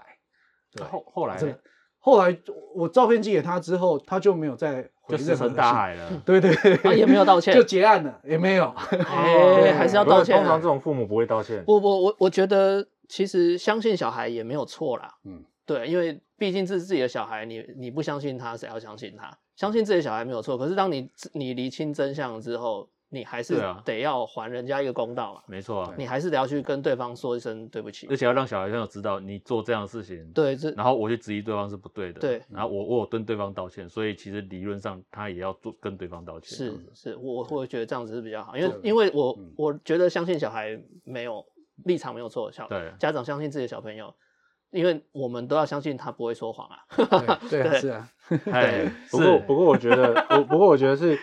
[0.90, 1.38] 后后来。
[2.04, 2.38] 后来
[2.74, 6.10] 我照片寄给他之后，他就没有再回石沉大海了。
[6.22, 8.66] 对对对，也没有道 歉，就结案了，也没有。
[9.08, 10.36] 哎，还是要道歉。
[10.36, 11.64] 通常这种父母不会道歉。
[11.66, 15.14] 我我我我觉得其实相信小孩也没有错啦。
[15.24, 19.34] 嗯，对，因为毕竟这是自己的小孩，你你不相信他，谁要相信他？
[19.56, 20.58] 相信自己的小孩没有错。
[20.58, 22.86] 可是当你你厘清真相之后。
[23.14, 41.44] 你还是得要还人家一个公道嘛，没错啊，你还是得要去跟对方说一声对不起，而且要让小孩朋友知道你做这样的事情，对，这然后我去质疑对方是不对的，对，然后我我有跟对方道歉，所以其实理论上他也要做跟对方道歉，是是，我会觉得这样子是比较好，因为因为我我觉得相信小孩没有
[41.84, 44.12] 立场没有错，小对家长相信自己的小朋友。
[44.70, 46.78] 因为我们都要相信他不会说谎啊。
[46.96, 47.38] 对对啊，
[47.70, 48.08] 对是啊，
[48.50, 51.16] 哎，不过不过我觉得我不过我觉得是，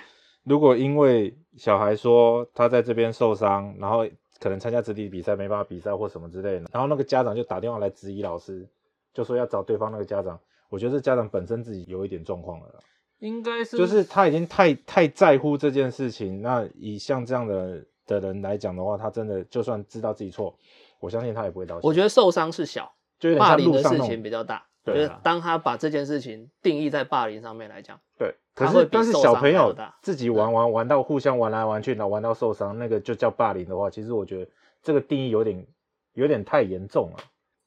[0.44, 4.08] 如果因为小孩说他在这边受伤，然后
[4.40, 8.68] 可能参加子弟比赛没办法比赛或什么之类的，然后那个家长就打电话来质疑老师，
[9.14, 12.80] 就说要找对方那个家长，我觉得这家长本身自己有一点状况了啦。
[13.20, 16.42] 应该是就是他已经太太在乎这件事情。
[16.42, 20.58] 那以像这样的的人来讲的话，他真的就算知道自己错，
[21.00, 21.82] 我相信他也不会道歉。
[21.88, 24.66] 我觉得受伤是小，就有点霸凌的事情比较大。
[24.84, 34.52] 就是当他把这件事情定义在霸凌上面来讲，对，可是但是小朋友 自己玩玩玩到互相玩来玩去，然后玩到受伤，那个就叫霸凌的话，其实我觉得
[34.84, 35.66] 这个定义有点
[36.14, 37.24] 有点太严重了。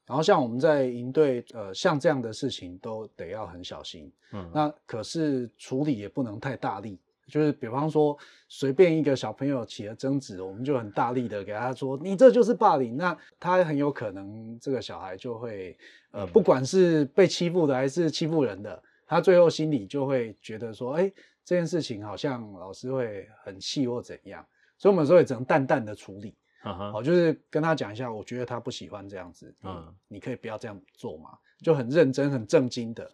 [0.06, 4.12] 然后像我们在营队，呃，像这样的事情都得要很小心。
[4.32, 8.14] 嗯那可是处理也不能太大力，就是比方说
[8.46, 15.74] 随便一个小朋友起了争执，我们就很大力的给他说你这就是霸凌，那他很有可能这个小孩就会
[16.10, 21.12] 呃，嗯不管是被欺负的还是欺负人的，他最后心里就会觉得说，哎，
[21.44, 24.46] 这件事情好像老师会很气或怎样，
[24.78, 26.34] 所以我们有时候也只能淡淡的处理。
[26.66, 33.10] 嗯哼哦，就是跟他讲一下，我觉得他不喜欢这样子，嗯嗯，你可以不要这样做嘛，就很认真、很正经的，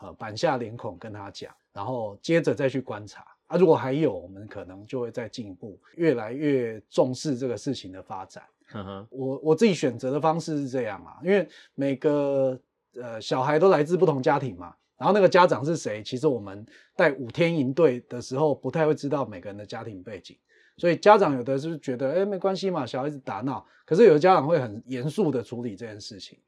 [0.00, 8.42] 呃，板下脸孔跟他讲，然后接着再去观察啊，如果还有，我们可能就会再进一步，越来越重视这个事情的发展。
[8.72, 12.58] 嗯哼我我自己选择的方式是这样啊，因为每个
[12.94, 16.64] 呃小孩都来自不同家庭嘛，然后那个家长是谁，其实我们
[16.96, 20.38] 带五天营队的时候不太会知道每个人的家庭背景，
[20.76, 26.38] 所以家长有的是觉得哎没关系嘛，小孩子打闹，可是有的家长会很严肃的处理这件事情。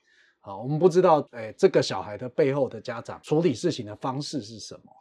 [0.41, 4.93] 好，我们不知道哎这个小孩的背后的家长处理事情的方式是什么，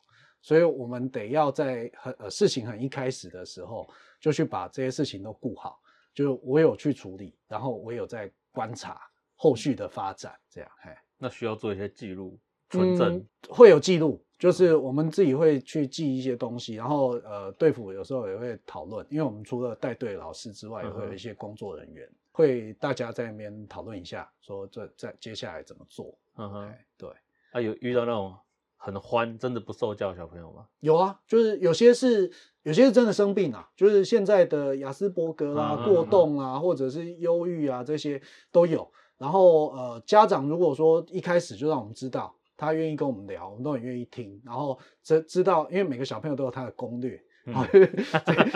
[0.41, 3.87] 所以我们得要在很呃事情很一开始的时候
[4.19, 5.79] 就去把这些事情都顾好。
[6.15, 9.01] 就我有去处理，然后我有在观察
[9.35, 12.39] 后续的发展，这样，嘿，那需要做一些记录
[12.75, 27.09] 存证嗯，会有记录，就是我们自己会去记一些东西，然后呃，队服有时候也会讨论，因为我们除了带队老师之外，也会有一些工作人员，会大家在那边讨论一下，说这在接下来怎么做，嗯哼，哎，对。
[27.51, 28.35] 啊有遇到那种
[28.75, 30.67] 很欢真的不受教的小朋友吗？
[30.81, 32.29] 有啊，就是有些是
[32.63, 38.91] 有些是真的生病啊，就是现在的雅斯伯格啦、嗯嗯过动啊，或者是忧郁啊，这些都有。
[39.17, 47.21] 然后呃，家长如果说一开始就让我们知道，他愿意跟我们聊，我们都很愿意听，然后知知道，因为每个小朋友都有他的攻略。
[47.47, 47.85] 嗯啊，这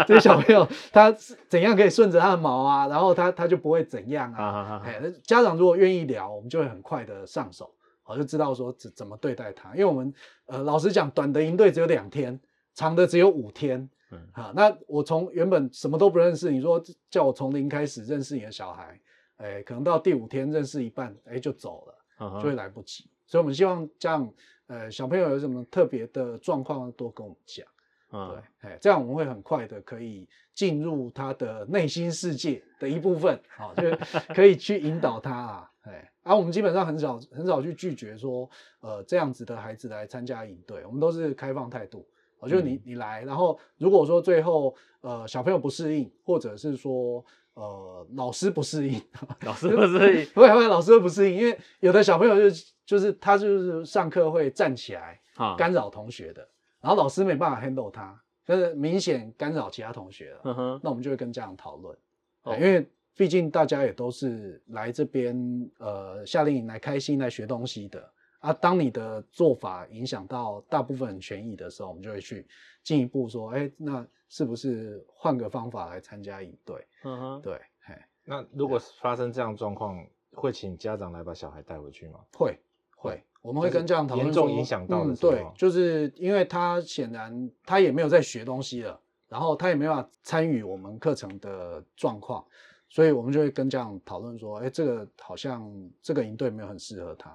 [0.08, 1.12] 这些小朋友他
[1.48, 4.82] 怎样可以顺着他的毛啊，然后他他就不会怎样啊。
[4.84, 7.72] 哎，那家长如果愿意聊，我们就会很快的上手，
[8.04, 9.72] 我就知道说怎怎么对待他。
[9.74, 10.12] 因为我们
[10.48, 12.40] 呃，老实讲，短的营队只有两天，
[12.74, 13.88] 长的只有五天。
[14.12, 19.00] 嗯好，那我从原本什么都不认识，你说叫我从零开始认识你的小孩，
[19.38, 23.08] 哎，可能到第五天认识一半，哎，就走了，就会来不及。
[23.30, 24.34] 所以我们希望这样，
[24.68, 27.66] 呃，小朋友有什么特别的状况，多跟我们讲。
[28.12, 33.84] 对嗯，哎，这样我们会很快的可以进入他的内心世界的一部分，好、就
[34.34, 42.04] 可以去引导他啊，哎，啊、我们基本上很少很少去拒绝说，呃，这样子的孩子来参加营队，我们都是开放态度，
[42.40, 47.24] 我就是你你来，然后如果说最后呃小朋友不适应，或者是说
[47.60, 49.02] 呃老师不适应，
[49.42, 56.48] 老师不适应， 不会不会老师会不适应，因为有的小朋友就就是他就是上课会站起来，啊，干扰同学的，
[56.82, 61.96] 然后老师没办法 handle 他，就是明显干扰其他同学了，嗯哼，那我们就会跟家长讨论，
[62.44, 62.56] 哦。
[62.56, 68.10] 因为毕竟大家也都是来这边呃夏令营来开心来学东西的
[68.40, 68.52] 啊。
[68.54, 72.46] 当你的做法影响到大部分人权益的时候，我们就会去
[72.84, 76.88] 进一步说，哎，那是不是换个方法来参加营队？
[77.04, 82.20] 嗯哼，对，嘿，那如果发生这样状况，会请家长来把小孩带回去吗？
[82.34, 82.58] 会
[82.96, 92.46] 会，我们会跟家长讨论严重影响到的嗯，对，就是因为他显然他也没有在学东西了，然后他也没办法参与我们课程的状况，
[92.88, 95.72] 所以我们就会跟家长讨论说，哎，这个好像
[96.02, 97.34] 这个营队没有很适合他，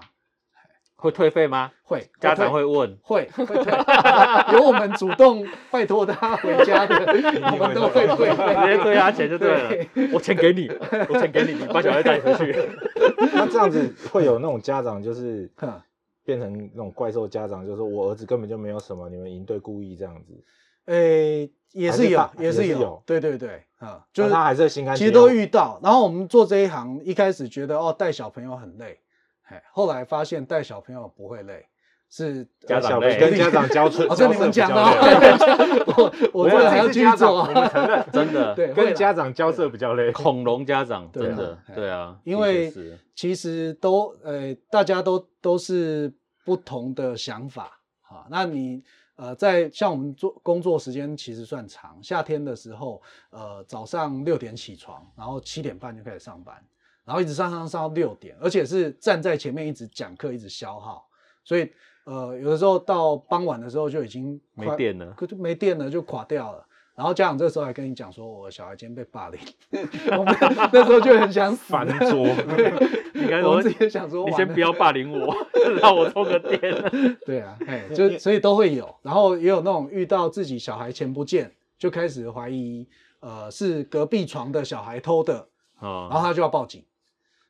[1.05, 1.71] 会退费吗？
[1.83, 3.73] 会家长退会问，会会退，
[4.57, 6.97] 由我们主动拜托他回家的，
[7.53, 9.87] 我们都会退费，直接退他钱就对了。
[10.15, 10.67] 我钱给你，
[11.11, 12.57] 我钱给你，你把小孩带回去。
[13.35, 15.79] 那这样子会有那种家长就是哼
[16.25, 20.43] 变成那种怪兽家长，就是说我儿子根本就没有什么，你们营队故意这样子，
[20.87, 25.79] 诶，也是有也是有对对对，啊，就是他还是心甘情其实都遇到。
[25.83, 28.99] 然后我们做这一行，一开始觉得哦带小朋友很累，
[29.45, 31.67] 嘿，后来发现带小朋友不会累，
[32.11, 37.69] 是家长累跟家长交 涉，哦，这你们讲的哦，我我这个还要继续做我们啊。
[37.69, 40.11] 承认， 真的对，跟家长交涉比较累。
[40.13, 42.73] 恐龙家长真的哎对啊，因为
[43.15, 46.13] 其实都呃，大家都都是
[46.45, 48.27] 不同的想法啊。
[48.31, 48.83] 那你
[49.17, 56.57] 呃，在像我们做工作时间其实算长，夏天的时候，呃，早上六点起床，然后七点半就开始上班，
[57.05, 61.07] 然后一直上上上到六点，而且是站在前面一直讲课，一直消耗，
[61.45, 61.71] 所以
[62.05, 66.67] 呃，有的时候到傍晚的时候就已经快没电了可就没电了，就垮掉了。
[66.97, 69.41] 然后家长这时候还跟你讲说，我小孩今天被霸凌，
[70.17, 70.37] 我们
[70.73, 72.25] 那时候就很想死翻桌，
[73.15, 75.35] 应该说我们自己想说，你先不要霸凌我，
[75.81, 77.19] 让我充个电。
[77.27, 82.87] 对啊，哎，就所以都会有，然后也有那种遇到自己小孩钱不见，就开始怀疑，
[83.19, 85.49] 呃，是隔壁床的小孩偷的，
[85.81, 86.85] 然后哦，他就要报警，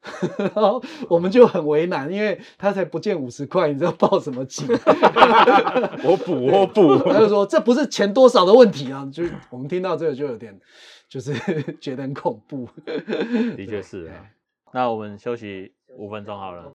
[0.38, 4.66] 然后我们就很为难，因为他才不见五十块，你知道报什么警？
[6.04, 10.58] 我补我补，他就说这不是钱多少的问题啊，就我们听到这个就有点，
[11.08, 11.32] 就是
[11.80, 12.68] 觉得很恐怖。
[13.56, 14.26] 的确是啊。
[14.72, 16.72] 那我们休息五分钟好了。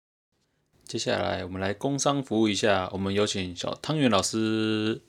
[0.86, 5.02] 接下来我们来工商服务一下，我们有请小汤圆老师。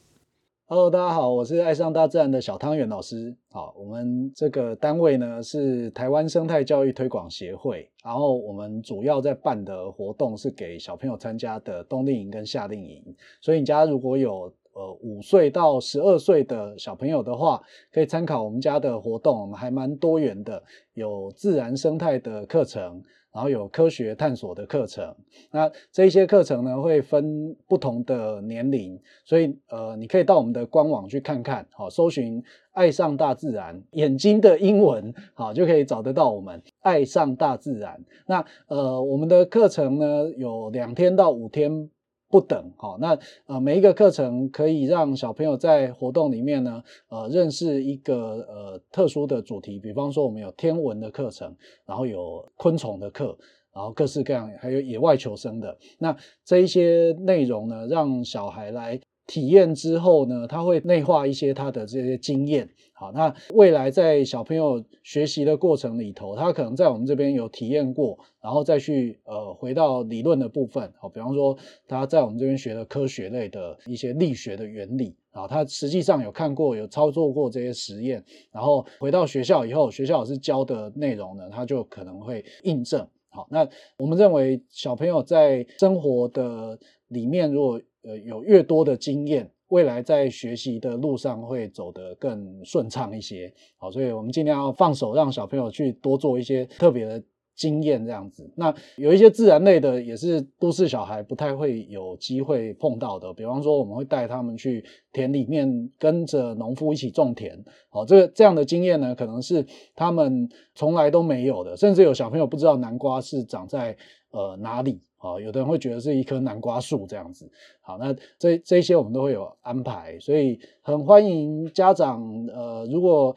[0.72, 3.34] Hello，大家好，我是爱上大自然的小汤圆老师。
[3.50, 13.02] 好，我们这个单位呢是台湾生态教育推广协会，然后我们主要在办的活动是给小朋友参加的冬令营跟夏令营。
[13.40, 14.42] 所以你家如果有
[14.72, 17.60] 呃五岁到十二岁的小朋友的话，
[17.92, 20.62] 可以参考我们家的活动，我们还蛮多元的，
[20.94, 23.02] 有自然生态的课程。
[23.32, 25.14] 然后有科学探索的课程，
[25.52, 38.04] 那这一些课程呢会分不同的年龄，所以呃，你可以到我们的官网去看看，好、搜寻“爱上大自然”，眼睛的英文好就可以找得到我们“爱上大自然”。
[38.26, 41.88] 那呃，我们的课程呢有两天到五天
[42.30, 51.54] 不等，哦、那呃每一个课程可以让小朋友在活动里面呢，呃认识一个呃特殊的主题，比方说我们有天文的课程，
[51.84, 53.36] 然后有昆虫的课。
[53.72, 56.14] 然后各式各样，还有野外求生的，那
[56.44, 59.00] 这一些内容呢，让小孩来
[59.30, 62.68] 体验之后呢，他会内化一些他的这些经验。
[62.92, 70.92] 好，那未来在小朋友学习的过程里头，他可能在我们这边有体验过，然后再去呃回到理论的部分。
[70.98, 71.56] 好，比方说
[71.86, 75.14] 他在我们这边学的科学类的一些力学的原理。
[75.30, 83.06] 啊，他实际上有看过、有操作过这些实验，然后回到学校以后，学校老师教的内容呢，他就可能会印证。
[83.28, 83.64] 好，那
[83.96, 86.76] 我们认为小朋友在生活的
[87.06, 93.52] 里面，如果呃有越多的经验，未来在学习的路上会走得更顺畅一些。
[93.76, 97.22] 好，所以我们尽量要放手，让小朋友去多做一些特别的
[97.54, 98.50] 经验这样子。
[98.56, 104.82] 那有一些自然类的，也是都市小孩不太会有机会碰到的，比方说我们会带他们去
[105.12, 107.62] 田里面跟着农夫一起种田。
[107.90, 113.94] 好，这个这样的经验呢，可能是他们从来都没有的，甚至有小朋友不知道南瓜是长在
[114.30, 115.02] 呃哪里。
[115.22, 117.52] 好，有的人会觉得是一棵南瓜树这样子。
[117.82, 123.36] 好，那这这些我们都会有安排，所以很欢迎家长呃，如果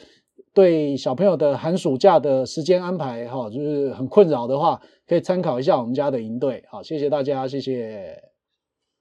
[0.53, 6.63] 对小朋友的寒暑假的时间安排哈，就是很困扰的话，可以参考一下我们家的营队。
[6.69, 8.31] 好，谢谢大家，谢谢。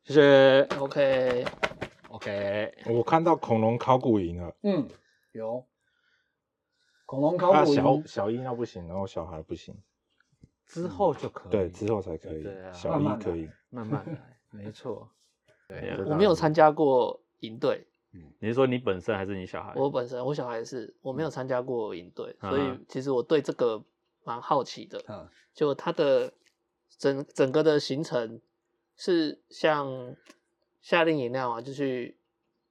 [0.05, 0.67] 谢谢。
[0.81, 4.89] OK，OK，我看到恐龙考古营了，嗯，
[5.31, 5.65] 有
[7.07, 9.73] 恐龙考啊古营，小小一那不行，然后小孩不行，
[10.73, 11.53] 之后就可以。
[11.53, 13.49] 对，之后才可以对啊，小慢慢来一可以。
[13.71, 15.09] 慢慢来， 没错。
[15.69, 17.87] 对啊我没有参加过营队，
[18.41, 19.73] 你是说你本身还是你小孩？
[19.77, 23.83] 我本身我小孩是我没有参加过营队，嗯所以其实我对这个
[24.25, 25.03] 蛮好奇的。
[25.09, 26.33] 嗯就他的
[26.97, 28.41] 整整个的行程
[28.97, 30.17] 是像
[30.81, 32.17] 夏令营那样啊，就去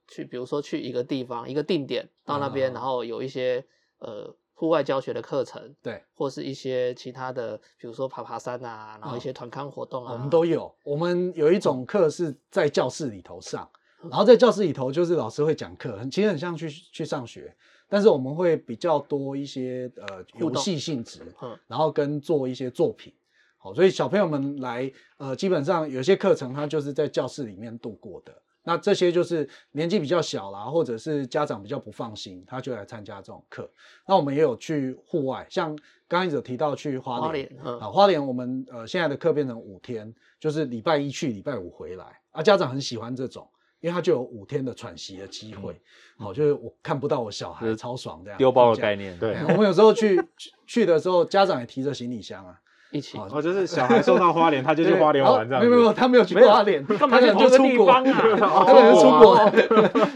[0.07, 3.63] 去，比如说去一个地方一个定点到那边，嗯然后有一些
[3.99, 10.71] 呃户外教学的课程，对，或是一些其他的，比如说爬爬山啊，然后一些团康活动啊，我们都有。
[10.83, 13.67] 我们有一种课是在教室里头上，
[14.03, 17.51] 然后在教室里头就是老师会讲课，很其实很像去去上学，
[17.89, 23.11] 但是我们会比较多一些呃游戏性质，嗯然后跟做一些作品。
[23.57, 28.31] 好，所以小朋友们来，呃，基本上有些课程他就是在教室里面度过的。
[28.63, 33.69] 那这些就是年纪比较小啦，或者是家长比较不放心，他就来参加这种课。
[34.07, 35.75] 那我们也有去户外，像
[36.07, 43.49] 刚刚一直有提到去花莲，花莲嗯啊，花莲我们呃现在的课变成五天，就是礼拜一去，礼拜五回来啊，家长很喜欢这种，
[43.79, 45.81] 因为他就有五天的喘息的机会。
[46.17, 48.37] 好、就是我看不到我小孩，超爽这样。
[48.37, 49.17] 丢包的概念。
[49.17, 55.69] 对我们有时候去去去的时候，家长也提着行李箱啊，一起哦，就是小孩送到花莲，他就去花莲玩这样子。
[55.69, 58.63] 没有没有，他没有去花莲，干嘛去他可能同一个地就出国方啊？
[58.65, 59.51] 他可能是出国，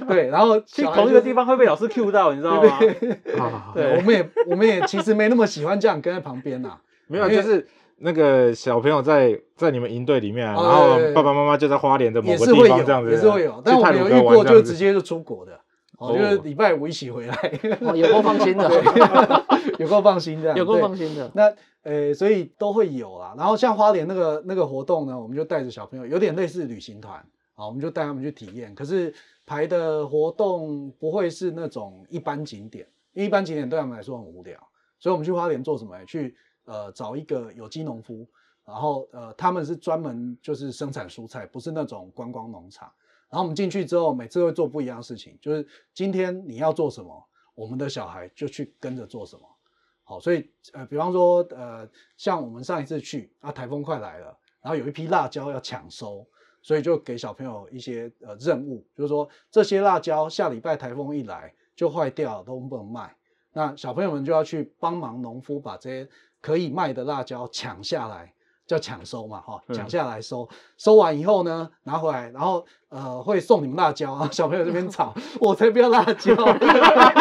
[0.14, 2.70] 对，然后去同一个地方会被老师 Q 到，你知道吗？
[3.40, 6.78] 啊， 对，我们也我们也其实没那么喜欢这样跟在旁边呐。
[7.08, 7.66] 没有，就是
[8.00, 15.52] 那个小朋友在在你们营队里面然后爸爸妈妈就在花莲的某个地方这样，子，也是会有，但我们有遇过就直接就出国的，
[15.98, 17.36] 哦，哦就是礼拜五一起回来，
[17.82, 18.70] 哦有够放心的，
[19.80, 21.30] 有够放心这样， 有够放心的。
[21.34, 23.34] 那呃，所以都会有啦。
[23.38, 27.18] 然后像花莲那个那个活动呢，我们就带着小朋友，有点类似旅行团
[27.56, 28.74] 啊，我们就带他们去体验。
[28.74, 29.14] 可是
[29.46, 34.58] 排的活动不会是那种一般景点，因为一般景点对他们来说很无聊，
[35.00, 36.04] 所以我们去花莲做什么？
[36.06, 36.36] 去
[36.66, 38.28] 呃找一个有机农夫，
[38.66, 42.92] 然后呃他们是专门就是生产蔬菜，不是那种观光农场。
[43.36, 47.22] 然后我们进去之后，每次会做不一样的事情，就是今天你要做什么，
[47.54, 49.42] 我们的小孩就去跟着做什么。
[50.06, 54.28] 好，所以呃，比方说呃，像我们上一次去啊，台风快来了，
[54.62, 56.26] 然后有一批辣椒要抢收，
[56.62, 63.14] 所以就给小朋友一些呃任务，就是说这些辣椒下礼拜台风一来就坏掉，都不能卖。
[63.52, 66.08] 那小朋友们就要去帮忙农夫把这些
[66.40, 68.34] 可以卖的辣椒抢下来，
[68.68, 70.48] 叫抢收嘛，哈，抢下来收，
[70.78, 76.36] 收完以后呢，拿回来，然后呃会送你们辣椒，然后小朋友这边 炒，我才不要辣椒，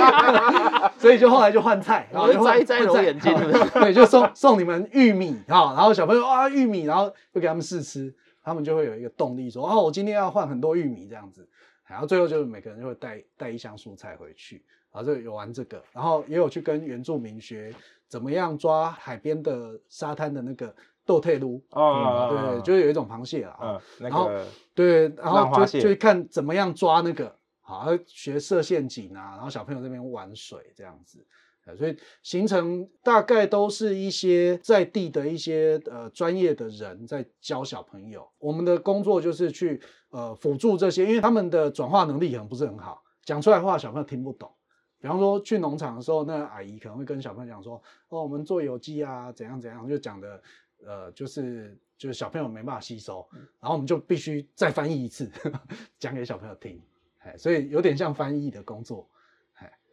[0.99, 11.47] 所以就后来就换菜，然后摘一摘揉眼睛好对，就送送你们玉米哈，然后小朋友啊玉米，然后就给他们试吃，他们就会有一个动力说，哦，我今天要换很多玉米这样子，
[11.87, 17.75] 然后最后就是每个人就会带带一箱蔬菜回去，然后就有玩这个，然后也有去跟原住民学
[18.09, 20.75] 怎么样抓海边的沙滩的那个
[21.05, 31.25] 豆退撸，啊，对，就是有一种螃蟹啦，嗯，那然后个对，然后就就看怎么样抓那个，好，要学设陷阱啊，然后小朋友那边玩水这样子。
[31.67, 38.29] 呃所以行程大概都是一些在地的一些呃专业的人在教小朋友。
[38.39, 39.81] 我们的工作就是去
[40.11, 44.53] 呃辅助这些，因为他们的转化能力可能不是很好，讲出来的话小朋友听不懂。
[45.01, 47.77] 比方说去农场的时候，那个阿姨可能会跟小朋友讲说
[48.09, 50.43] ：“哦，我们做有机啊，怎样怎样。”就讲的
[50.87, 53.27] 呃，就是就是小朋友没办法吸收，
[53.61, 55.31] 然后我们就必须再翻译一次，
[55.99, 56.81] 讲给小朋友听。
[57.19, 59.09] 哎，所以有点像翻译的工作。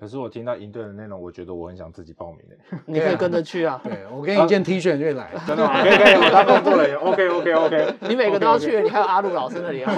[0.01, 2.57] 可是我听到营队的内容，我觉得我很想自己报名诶。
[2.87, 5.41] 你可以跟着去啊， 对我给你一件 T 恤你就来了。
[5.45, 5.83] 真的吗？
[5.83, 7.95] 可以可以，我当工作人员，OK OK OK。
[8.09, 9.93] 你每个都要去，你还有阿陆老师那里啊。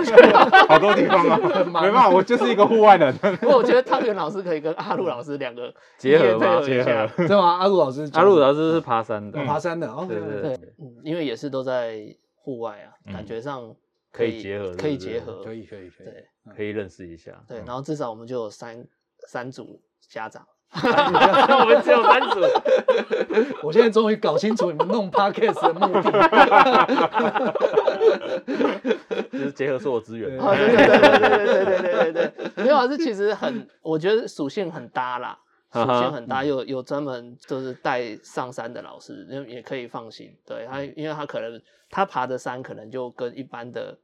[0.68, 3.16] 好多地方啊，没办法，我就是一个户外人。
[3.40, 7.60] 不过我觉得汤圆老师可以跟阿陆老师两个结合结合对吗？
[7.60, 10.60] 阿陆老师阿陆老师是爬山的，爬山的哦，对对对
[11.02, 12.04] 因为也是都在
[12.36, 13.74] 户外啊，嗯感觉上
[14.12, 16.08] 可以结合可以对不对结合，可以可以可以。
[16.08, 16.26] 对
[16.58, 17.32] 可以认识一下。
[17.48, 18.86] 对，然后至少我们就有三
[19.28, 22.40] 三组家长， 我们只有三组，
[23.64, 26.12] 我现在终于搞清楚你们弄 podcast 的目的。
[29.32, 30.38] 就是结合所有资源。
[30.38, 35.38] 对对对对对对对对没有啊，这其实很，我觉得属性很搭啦，
[35.72, 40.36] 属哈哈性很搭，有有专门就是带上山的老师，也也可以放心。
[40.46, 41.60] 对他，因为他可能
[41.90, 43.98] 他爬的山可能就跟一般的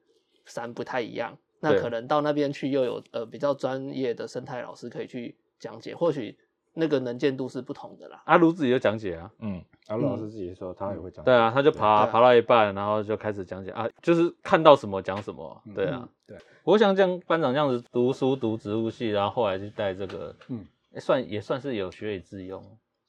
[0.45, 6.37] 山不太一样，那可能到那边去又有呃比较专业的生态老师可以去讲解，或许
[6.73, 8.21] 那个能见度是不同的啦。
[8.25, 11.23] 阿卢自己就讲解啊，嗯，阿卢老师自己说他也会讲。
[11.25, 15.99] 对啊，他就爬啊爬到一半，然后就开始讲解啊，就是看到什么讲什么，对啊。
[16.03, 22.63] 嗯对，我想像班长这样子读书读植物系，然后后来就带这个，嗯嗯，算也算是有学以致用。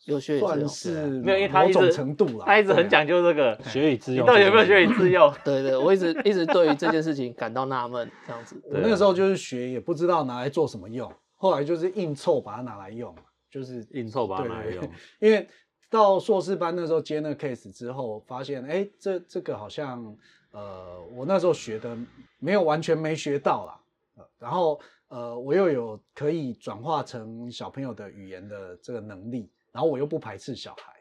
[0.07, 4.24] 有学也是有算是没有因为他某种一直程度啦，他一直很讲究这个， 学以致用。
[4.24, 5.32] 你到底有没有学以致用？
[5.44, 8.61] 对对，我一直一直对于这件事情感到纳闷，这样子。
[8.64, 13.14] 我那个时候就是学，也不知道拿来做什么用，后来就是硬凑把它拿来用，
[13.51, 14.90] 就是硬凑把它对对拿来用。
[15.20, 15.46] 因为
[15.90, 20.16] 到硕士班那时候接那个 case 之后，发现哎，这这个好像
[20.53, 21.96] 呃，我那时候学的
[22.38, 23.80] 没有完全没学到啦，
[24.16, 30.95] 呃然后呃，我又有可以转化成小朋友的语言的这个能力，然后我又不排斥小孩，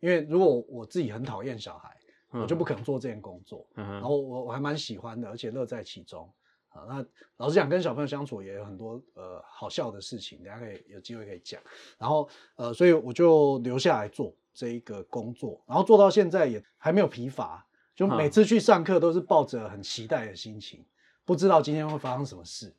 [0.00, 1.96] 因为如果我自己很讨厌小孩，
[2.30, 3.66] 我就不可能做这件工作。
[3.76, 6.32] 嗯然后我我还蛮喜欢的，而且乐在其中。
[6.68, 7.04] 啊，那
[7.38, 11.60] 老实讲，跟小朋友相处也有很多呃好笑的事情，大家可以有机会可以讲。
[11.98, 17.66] 然后呃，所以我就留下来做这一个工作，然后做到现在也还没有疲乏，
[17.96, 20.86] 就每次去上课都是抱着很期待的心情，
[21.24, 22.72] 不知道今天会发生什么事，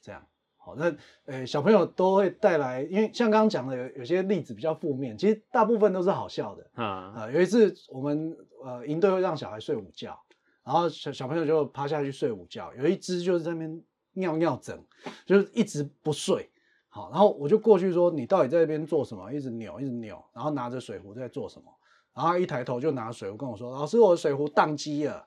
[0.00, 0.26] 这样。
[0.68, 0.94] 好，那
[1.24, 6.66] 呃小朋友都会带来，因为像刚刚讲的有有些例子比较负面，其实大部分都是好笑的。
[6.74, 6.84] 啊，
[7.16, 10.18] 啊、有一次我们呃营队会让小孩睡午觉，
[10.62, 14.78] 然后小小朋友就趴下去睡午觉，有一只就是在那边尿尿枕，
[15.24, 16.50] 就是一直不睡。
[16.90, 19.32] 好，然后我就过去说：“你到底在那边做什么？
[19.32, 21.66] 一直扭，一直扭，然后拿着水壶在做什么？”
[22.14, 25.24] 然后他一抬头就拿水壶跟我说：“老师，我的水壶宕机了。”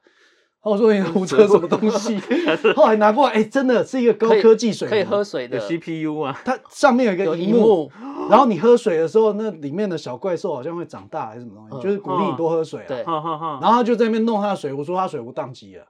[0.64, 2.20] 然后我说：“你胡扯什么东西？”
[2.76, 7.92] 后来拿过来，哎、真的是一个高科技水壶，可以喝水有的，CPU 啊，它上面有一个有荧幕，幕，
[8.30, 12.86] 然后你喝水的时候，那里面的小怪兽好像会长大还是什么东西，嗯就是鼓励你多喝水啊。
[12.88, 13.60] 对哈哈哈。
[13.60, 15.84] 然后他就在那边弄他的水壶，说他水壶宕机了。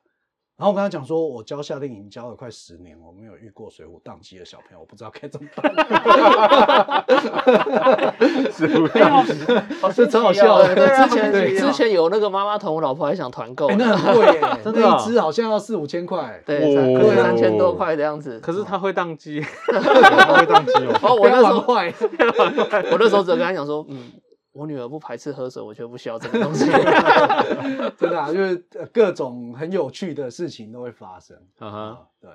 [0.61, 5.73] 然后我跟他讲说，我教夏令营教了快十年，我没有遇过水浒宕机的小朋友，我不知道该怎么办。
[8.51, 9.01] 是不是？
[9.81, 10.75] 哦，这超好笑的。
[10.75, 16.39] 对，啊之前对之前有那个妈妈桶，我老婆还想团购哎，，那很贵耶， 真的哦那一只好像要四五千块。
[16.45, 18.39] 对，三哦对三千多块的样子。
[18.39, 20.93] 可是它会宕机，它会宕机哦。
[21.01, 21.93] 哦，我不要那时候玩坏。
[22.91, 24.11] 我那时候 只有跟他讲说，嗯，
[24.53, 26.65] 我女儿不排斥喝水，我觉得不需要这个东西。
[27.97, 31.37] 真的啊，就是呃各种很有趣的事情都会发生。
[31.59, 32.29] 嗯对。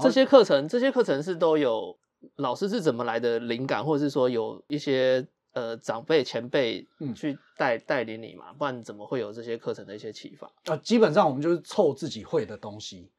[0.00, 1.96] 这些课程，这些课程是都有
[2.36, 8.52] 老师是怎么来的灵感，或者是说有一些呃长辈前辈嗯去带带领你嘛？
[8.52, 10.50] 不然怎么会有这些课程的一些启发？
[10.66, 13.10] 呃，基本上我们就是凑自己会的东西，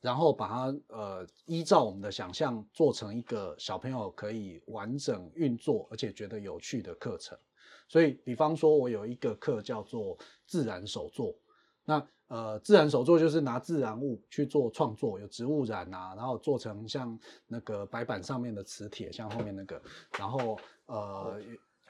[0.00, 7.38] 然后把它呃依照我们的想象做成一个小朋友可以完整运作而且觉得有趣的课程。
[7.86, 10.16] 所以，比方说，我有一个课叫做
[10.46, 11.34] 自然手作，
[11.84, 19.80] 那呃，自然手作就是拿自然物去做创作，有植物染啊，然后做成像那个白板上面的磁铁，像后面那个，
[20.18, 21.40] 然后呃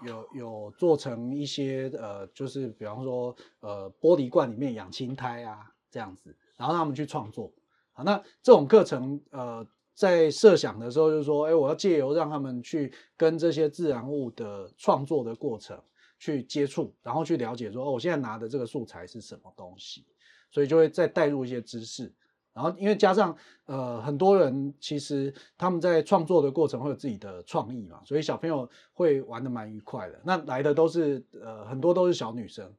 [0.03, 7.53] 有有做成一些呃，就是比方说呃玻璃罐里面养青苔啊这样子，然后让他们去创作。
[7.92, 9.66] 好，那这种课程呃。
[9.95, 15.80] 在设想的时候，就是说，哎，我要借由让他们去跟这些自然物的创作的过程
[16.18, 20.05] 去接触，然后去了解说，哦，我现在拿的这个素材是什么东西，
[20.51, 22.12] 所以就会再带入一些知识。
[22.53, 23.36] 然后，因为加上
[23.66, 30.20] 呃，很多人其实他们在创作的过程会有自己的创意嘛，所以小朋友会玩的蛮愉快的。
[30.24, 32.72] 那来的都是呃，很多都是小女生，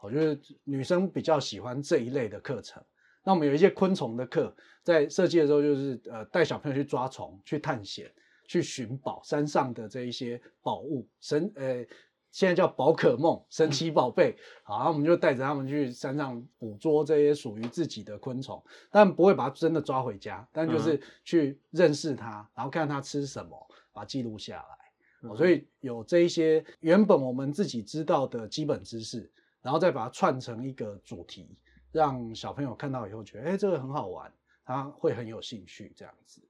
[0.00, 2.82] 我觉得女生比较喜欢这一类的课程。
[3.26, 4.54] 那我们有一些昆虫的课，
[4.84, 8.08] 在设计的时候就是呃带小朋友去抓虫、去探险、
[8.46, 11.84] 去寻宝，山上的这一些宝物神呃，
[12.30, 18.62] 现在叫宝可梦、神奇宝贝，好，我们就带着他们去山上捕捉这些属于自己的昆虫，
[18.92, 23.58] 但不会把它真的抓回家，但就是去认识它，然后看它吃什么，
[23.92, 25.28] 把它记录下来。
[25.28, 29.28] 哦所以有这一些原本我们自己知道的基本知识，
[29.62, 31.58] 然后再把它串成一个主题，
[31.96, 34.30] 让小朋友看到以后觉得，哎、这个很好玩，
[34.64, 36.42] 他会很有兴趣这样子。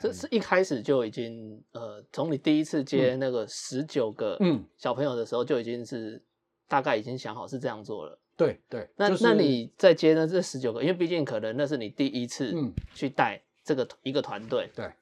[0.00, 4.64] 这是一开始就已经呃，从你第一次接那个十九个嗯。
[4.76, 6.22] 小朋友的时候，就已经是
[6.68, 8.16] 大概已经想好是这样做了。
[8.36, 12.72] 对对，那、就是那你在接呢这十九个，因为毕竟可能那是你第一次嗯。
[12.94, 14.92] 去带这个一个团队，对，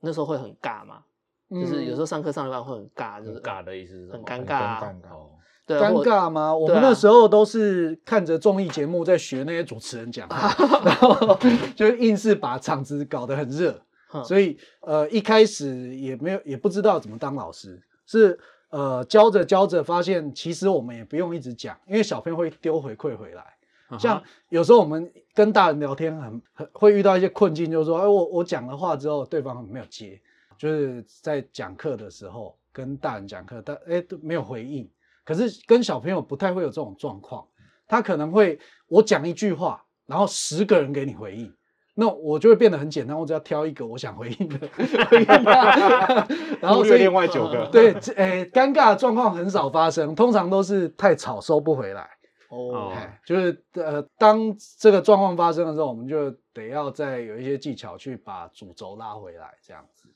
[0.00, 1.04] 那时候会很尬嘛，
[1.50, 4.80] 就是有时候候上课上一半会很尬，就是很尬的意思是很尴尬啊。
[4.80, 5.35] 尴尬哦，对
[5.66, 6.54] 尴尬吗？
[6.54, 10.54] 我们那时候都是看着综艺节目在学那些主持人讲话，
[10.84, 11.38] 然后
[11.74, 13.80] 就硬是把场子搞得很热，
[14.24, 18.38] 所以呃一开始也没有也不知道怎么当老师，是
[18.70, 23.42] 呃教着教着发现其实我们也不用一直讲，因为小朋友会丢回馈回来。
[23.88, 30.20] 嗯像有时候我们跟大人聊天很很会遇到一些困境，就是说，哎，我我讲了话之后，对方没有接，
[30.58, 34.90] 就是在讲课的时候跟大人讲课，但哎都没有回应。
[35.26, 37.46] 可是跟小朋友不太会有这种状况，
[37.86, 38.58] 他可能会
[38.88, 41.52] 我讲一句话，然后十个人给你回应。
[41.98, 44.58] 那我就会变得很简单，我只要挑一个我想回应的
[45.08, 46.26] 回应他，
[46.60, 47.66] 然后所以另外九个。
[47.72, 52.06] 对，这诶，尴尬的状况很少发生，通常都是太吵收不回来。
[52.50, 60.06] 哦，哎，就是呃，当这个状况发生的时候，我们就得要再有一些技巧去把主轴拉回来，这样子。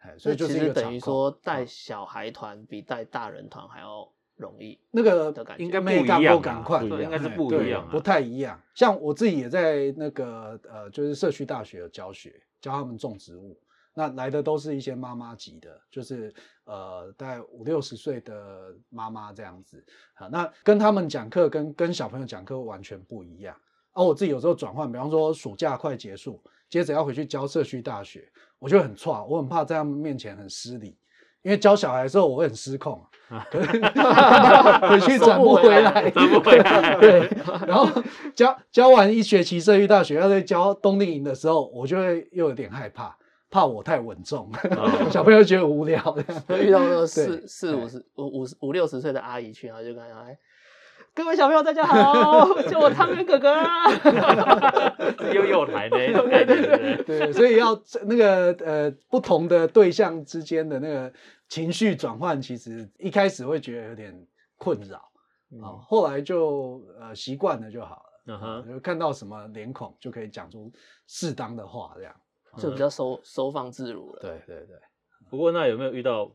[0.00, 8.60] 哎，所以就是等于说嗯带小孩团比带大人团还要容易那个的感觉，应该不一样啊赶快，对应该是不一样啊不太一样。
[8.74, 13.56] 像我自己也在那个呃，就是社区大学有教学，教他们种植物。
[13.92, 16.32] 那来的都是一些妈妈级的，就是
[16.64, 19.84] 呃，大概五六十岁的妈妈这样子。
[20.14, 23.54] 好，那跟他们讲课跟跟小朋友讲课完全不一样。
[23.92, 28.30] 而、我自己有时候转换，比方说暑假快结束，接着要回去教社区大学，
[28.60, 30.96] 我就很差，我很怕在他们面前很失礼，
[31.42, 33.04] 因为教小孩的时候我会很失控，
[34.88, 36.96] 回去转不回来，转不回来。
[36.96, 37.30] 对，
[37.66, 37.88] 然后
[38.34, 43.16] 教教完一学期社区大学，要在教冬令营的时候，我就会又有点害怕，
[43.50, 45.08] 怕我太稳重，哦。
[45.10, 45.98] 小朋友觉得无聊。
[46.60, 50.36] 遇到那个四四哎五十五五十五六十岁的阿姨去，然后就跟她讲，哎，
[51.12, 53.90] 各位小朋友大家好， 叫我汤圆哥哥啊。
[55.18, 57.18] 是幼幼台那种感觉，对对？
[57.18, 61.12] 对，所以要那个呃不同的对象之间的那个
[61.48, 65.10] 情绪转换，其实一开始会觉得有点困扰。
[65.52, 68.02] 嗯啊，后来就呃习惯了就好了。
[68.26, 70.70] 嗯啊哼，就看到什么脸孔就可以讲出
[71.08, 72.14] 适当的话，这样。
[72.58, 74.20] 就比较收收放自如了。
[74.22, 74.76] 对对对，
[75.30, 76.30] 不过那有没有遇到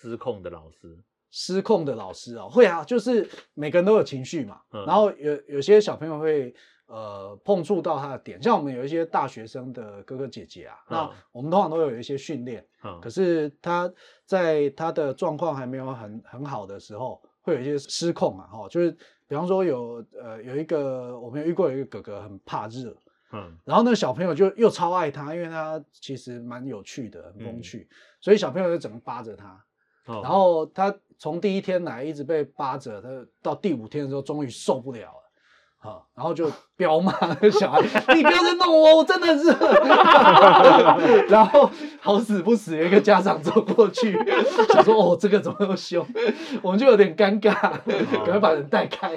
[0.00, 0.98] 失控的老师？
[1.30, 4.84] 失控的老师哦，会啊，就是每个人都有情绪嘛，嗯。
[4.86, 6.54] 然后有有些小朋友会
[6.86, 12.98] 呃碰触到他的点，像我们有一些大学生的哥哥姐姐啊，那嗯我们通常都有一些训练，嗯。
[13.00, 13.92] 可是他
[14.24, 18.90] 在他的状况还没有很很好的时候，会有一些失控啊，哈，就是
[19.26, 22.96] 比方说有呃有一个我们有遇过有一个哥哥很怕热，
[23.32, 23.54] 嗯。
[23.66, 27.62] 然后那个小朋友就又超爱他，因为他其实蛮有趣的，很风嗯。
[27.62, 27.86] 趣，
[28.20, 29.62] 所以小朋友就整个扒着他。
[30.08, 33.08] 哦然后他从第一天来一直被扒着，他
[33.40, 35.24] 到第五天的时候终于受不了了。
[35.78, 37.80] 啊，然后就 彪骂那个小孩
[38.12, 39.48] ：“你不要再弄我，我真的是。
[41.30, 44.12] ”然后好死不死，有一个家长走过去，
[44.72, 46.04] 想说：“哦，这个怎么那么凶？”
[46.62, 47.54] 我们就有点尴尬，
[48.24, 49.16] 赶快把人带开。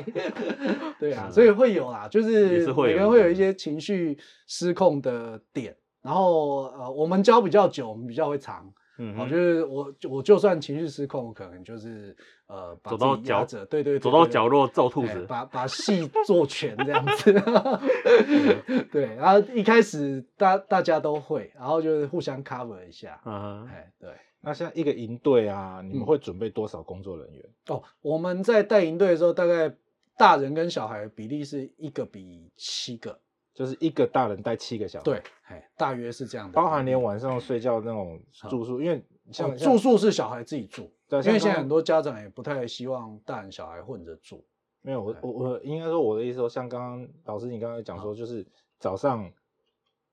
[1.00, 4.16] 对啊，所以会有啦，就是每个人会有一些情绪
[4.46, 5.76] 失控的点。
[6.04, 8.72] 然后呃，我们教比较久，我们比较会藏。
[9.02, 12.16] 哦，嗯哼就是我我就算情绪失控，我可能就是
[12.48, 15.26] 呃把走到角自己压着，对对对，走到角落揍兔哎子。
[15.28, 17.34] 把把戏做全这样子。
[18.92, 23.20] 对，然后一开始大大家都会，然后就是互相 cover 一下。
[23.26, 24.10] 嗯，哎，对。
[24.44, 27.46] 那像一个营队啊，你们嗯会准备多少工作人员？
[27.68, 29.72] 哦，我们在带营队的时候，大概
[30.18, 33.20] 大人跟小孩的比例是一个比七个，
[33.54, 36.54] 就是一个大人带七个小孩，对，，哎，大约是这样的。
[36.54, 44.46] 包含连晚上睡觉那种住宿，因为像哦住宿是小孩自己住，对因为现在很多家长也不太希望大人小孩混着住。
[44.82, 48.44] 没有，我我我应该说我的意思说，像刚刚老师你刚刚讲说，就是
[48.80, 49.32] 早上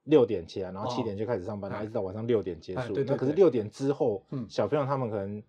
[0.04, 2.80] 六点起来，然后七哦点就开始上班，然后哎一直到晚上六点结束。
[2.80, 5.42] 哎对对对那可是六点之后，嗯小朋友他们可能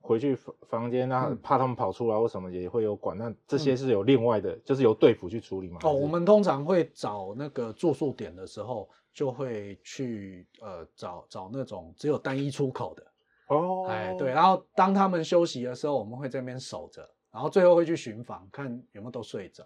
[0.00, 3.16] 回去房房间啊嗯，怕他们跑出来或什么也会有管。
[3.18, 5.78] 那这些是有另外的，就是由队服去处理嘛？
[5.82, 13.02] 哦，我们通常会找那个住宿点的时候，就会去呃找找那种只有单一出口的，
[13.48, 19.64] 哦，哎对，然后当他们休息的时候，我们会在那边守着，然后最后会去巡房，看有没有都睡着，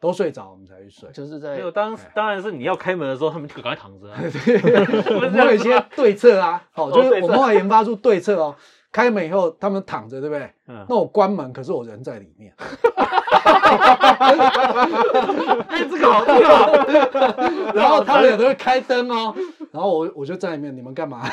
[0.00, 1.10] 都睡着我们才去睡。
[1.10, 4.18] 就是在没有，当哎当然是你要开门的时候，他们就赶快躺着啊。
[5.14, 8.56] 我们会有一些对策啊，好、就是我们后来研发出对策哦。
[8.96, 10.50] 开门以后，他们躺着，对不对？
[10.68, 12.50] 嗯那我关门，可是我人在里面。
[15.68, 16.72] 哎，这个好，这个好。
[17.74, 19.34] 然后他们有的会开灯哦，
[19.76, 21.20] 然后我我就在里面，你们干嘛？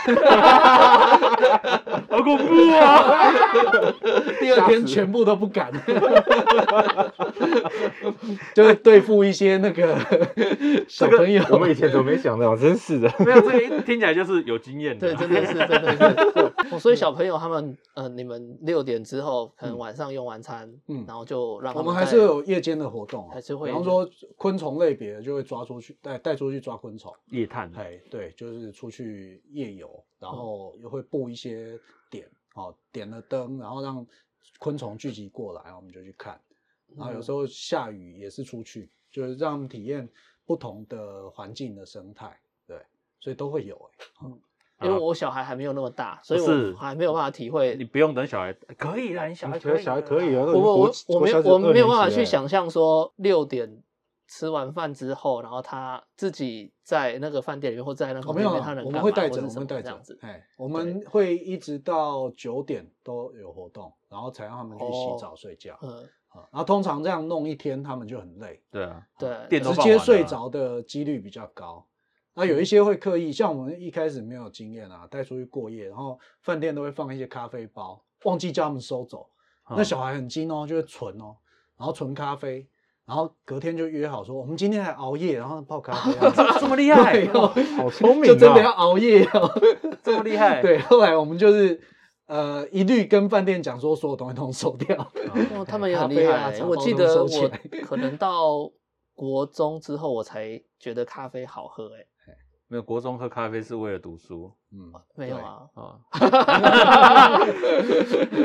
[2.09, 3.31] 好恐怖啊！
[4.41, 5.71] 第二天全部都不敢，
[8.53, 9.95] 就是对付一些那个
[10.89, 11.41] 小朋友。
[11.51, 12.53] 我们以前怎么没想到？
[12.57, 13.09] 真是的。
[13.19, 15.15] 没有，这个一听起来就是有经验的。
[15.15, 16.03] 对，真的是，真的是。
[16.75, 24.05] 哦所以小朋友他们，呃，你们六点之后，可能晚上用完餐，嗯然后就让他我们还是有夜间的活动、啊，还是会比方说
[24.37, 27.13] 昆虫类别的就会抓出去，带带出去抓昆虫。
[27.29, 27.71] 夜探。
[27.77, 31.79] 哎，对，就是出去夜游，然后又会布一些
[32.09, 34.05] 点，哦，点了灯，然后让
[34.59, 36.39] 昆虫聚集过来，然后我们就去看。
[36.95, 40.07] 然后有时候下雨也是出去，就是让他们体验
[40.45, 42.77] 不同的环境的生态，对，
[43.19, 44.27] 所以都会有、哎，
[44.87, 47.83] 因为我小孩还没有那么大，所以我还没有办法体会你。
[47.83, 52.43] 不用等小孩，可以啦，你小孩可以小孩可以啊我我我我没有我没有办法去想。
[52.43, 53.81] 想象说六点
[54.27, 60.19] 吃完饭之后，然后他自己在那个饭店里面或在那个哦，没有房间里面，他啊，能我们会带着，我们带着么这样子，。
[60.21, 65.77] 哎，我们会一直到九点都有活动，然后才让他们去洗哦澡睡觉。
[65.81, 68.61] 嗯，啊，然后通常这样弄一天，他们就很累。
[68.71, 71.85] 对啊，对，直接睡着的几率比较高。
[72.35, 79.29] 那有一些会刻意，像我们一开始没有经验啊，带出去过夜，然后饭店都会放一些咖啡包，忘记叫他们收走。
[79.29, 81.37] 嗯那小孩很精哦，就会存哦，
[81.77, 82.67] 然后存咖啡，
[83.05, 88.75] 然后隔天就约好说，我们今天还熬夜，然后泡咖啡啊， 这么厉害，哦，好聪明就真的要啊！
[88.77, 89.51] 熬夜哦。
[90.01, 90.61] 这么厉害。
[90.61, 91.79] 对，后来我们就是
[92.27, 94.95] 呃一律跟饭店讲说，所有东西都收掉。
[95.55, 96.63] 哦， 他们也很厉害啊害。
[96.63, 97.51] 我记得我
[97.83, 98.71] 可能到
[99.13, 101.87] 国中之后，我才觉得咖啡好喝。
[101.95, 102.05] 哎，
[102.69, 105.99] 没有国中喝咖啡是为了读书嗯，没有啊，啊。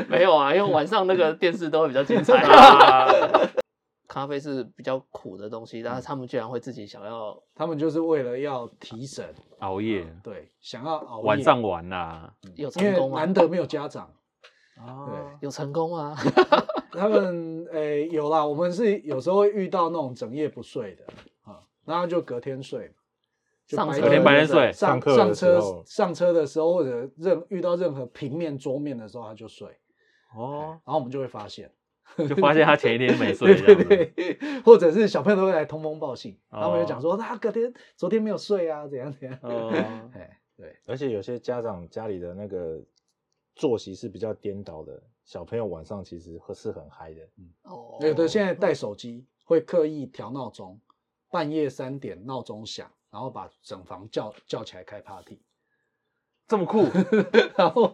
[0.09, 2.37] 没有啊，因为晚上那个电视都会比较精彩。
[2.43, 3.07] 啊
[4.09, 9.23] 咖啡是比较苦的东西，但嗯是他们居然会自己想要他们就是为了要提神，
[9.59, 12.33] 熬夜，对，想要熬夜晚上玩啦。
[12.55, 13.33] 有因为成功吗难？
[13.33, 14.11] 得没有家长。
[14.77, 16.15] 啊，有成功吗？
[16.91, 21.05] 他们诶、有啦，我们是有时候会遇到那种整夜不睡的
[21.43, 22.93] 啊，然后就隔天睡嘛，
[23.67, 29.67] 就上车白天隔天白天睡上上课的上车候上车的时候或者任遇到任何平面桌面的时候他就睡，
[30.35, 31.69] 哦，然后我们就会发现，
[32.27, 33.75] 就发现他前一天没睡对。
[33.75, 34.05] 对
[34.35, 39.39] 对，或者是小朋友都会来通风报信，他们哦就讲说他隔天昨天没有睡啊，怎样怎样。
[39.41, 39.69] 哦，
[40.15, 42.81] 哎，对，而且有些家长家里的那个
[43.55, 47.21] 作息是比较颠倒的，小朋友晚上其实会是很嗨的。
[47.63, 50.79] 哦，有的现在带手机会刻意调闹钟，
[51.29, 55.39] 半夜三点闹钟响，然后把整房叫叫起来开 party。
[56.49, 56.83] 这么酷，
[57.55, 57.93] 然后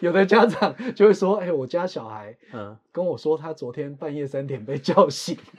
[0.00, 5.36] 有的家长就会说：“哎、我家小孩嗯，跟我说，他昨天半夜三点被叫醒。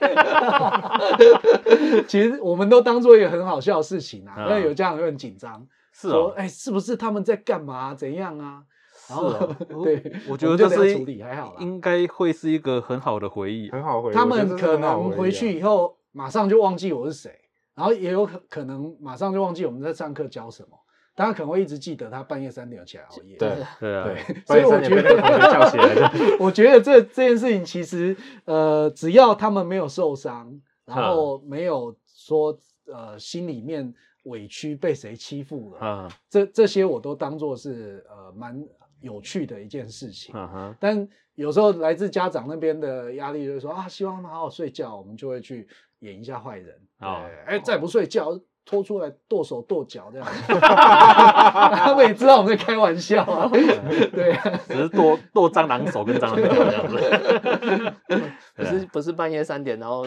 [2.08, 7.92] 其实我们都当做一个很好笑的事情啊，嗯因为有家长会很紧张，是说：“哦，哎、是不是他们在干嘛？
[7.94, 8.62] 怎样啊？”
[9.10, 11.56] 然后、是哦对，我觉得就这是处理，还好啦。
[11.60, 13.70] 应该会是一个很好的回忆。
[13.70, 17.38] 很好回忆，他们可能回去以后马上就忘记我是谁，
[17.74, 20.78] 然后也有可可能马上就忘记我们在上课教什么。
[21.20, 23.36] 当然可能会一直记得他半夜三点起来熬夜。
[23.36, 26.36] 对对啊，对， 所半夜以我觉三点被那个同得，学叫起来。
[26.40, 28.16] 我觉得这这件事情其实，
[28.46, 33.92] 呃，只要他们没有受伤，然后没有说呃心里面
[34.22, 38.58] 委屈被谁欺负了，啊，这这些我都当做是呃蛮
[39.02, 40.34] 有趣的一件事情。
[40.80, 45.68] 但有时候来自家长那边的压力就是说啊，希望他们好好睡觉，我们就会去
[45.98, 46.74] 演一下坏人。
[46.98, 48.38] 对，哦哎、再不睡觉，
[48.70, 50.28] 拖出来剁手剁脚这样。
[50.46, 53.50] 他们也知道我们在开玩笑啊。
[54.14, 57.92] 对啊，只是剁剁蟑螂手跟蟑螂脚这样子。
[58.54, 60.06] 不是不是半夜三点，然后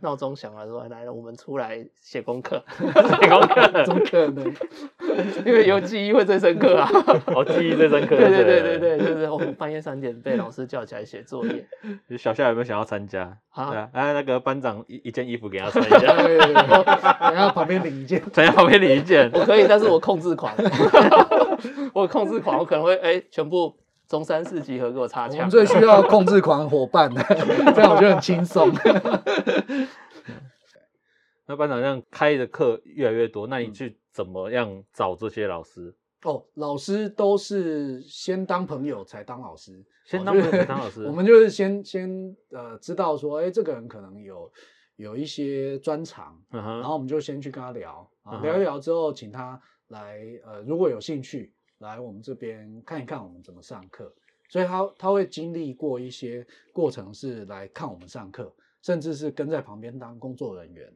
[0.00, 4.54] 闹钟响了，说来了，我们出来写功课， 写功课，怎么可能？
[5.44, 6.88] 因为有记忆会最深刻啊。
[7.34, 8.16] 我记忆最深刻。
[8.16, 11.66] 对对对对对，就是我们半夜三点被老师叫起来写作业
[12.08, 13.38] 对，小夏有没有想要参加？
[13.50, 18.22] 啊啊，哎，那个班长一一件衣服给他穿一 下，对对对然后旁边领一件。
[18.32, 19.30] 在旁边领一件。
[19.32, 20.54] 我可以，但是我控制狂，
[21.92, 23.74] 我控制狂，我可能会哎、全部
[24.12, 25.50] 中山市集合给我插枪我们。
[25.50, 27.22] 最需要控制狂伙伴的，
[27.74, 28.70] 这样我觉得很轻松。
[31.46, 35.94] 那班长这样开的课越来越多，那你去怎么样找这些老师？
[36.24, 44.52] 哦，老师都是先当朋友才当老师，哦先当朋友才当老师 我们就是先先呃知道说，哎，这个人可能有
[44.96, 48.06] 有一些专长，然后我们就先去跟他聊
[48.42, 49.58] 聊一聊之后，请他
[49.88, 54.10] 来呃，如果有兴趣来我们这边看一看我们怎么上课，
[54.48, 60.90] 所以他他会经历过一些过程是来看我们上课，甚至是跟在旁边当工作人员，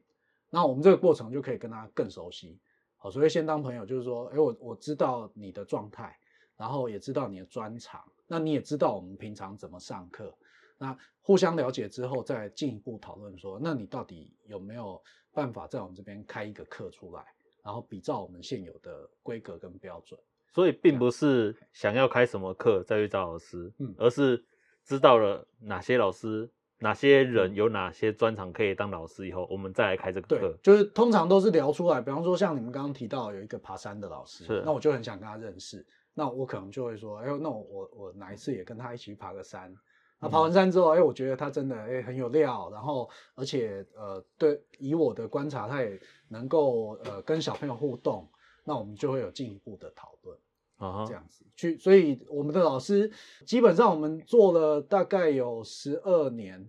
[0.48, 2.58] 那我们这个过程就可以跟他更熟悉。
[2.96, 6.16] 好，所以先当朋友就是说，哎，我我知道你的状态，
[6.56, 10.34] 然后也知道你的专长，那你也知道我们平常怎么上课，
[10.78, 17.24] 那互相了解之后，再进一步讨论说，那你到底有没有办法在我们这边开一个课出来，
[17.62, 20.18] 然后比照我们现有的规格跟标准。
[20.56, 24.42] 所以并不是想要开什么课再去找老师，嗯而是
[24.86, 30.56] 知道了哪些老师、哪些人有哪些专长可以当老师以后，我们再来开这个对课，。
[30.62, 39.70] 就是通常都是聊出来，比方说像你们刚刚提到有一个爬山的老师，是那我就很想跟他认识，那我可能就会说，哎呦，那我我我哪一次也跟他一起去爬个山。
[40.18, 48.26] 那爬完山之后，哎，我觉得他真的哎很有料，然后而且呃，对，以我的观察，他也能够呃跟小朋友互动，
[48.64, 50.34] 那我们就会有进一步的讨论。
[50.76, 53.10] 啊哈，这样子去，所以我们的老师
[53.44, 56.68] 基本上我们做了大概有十二年、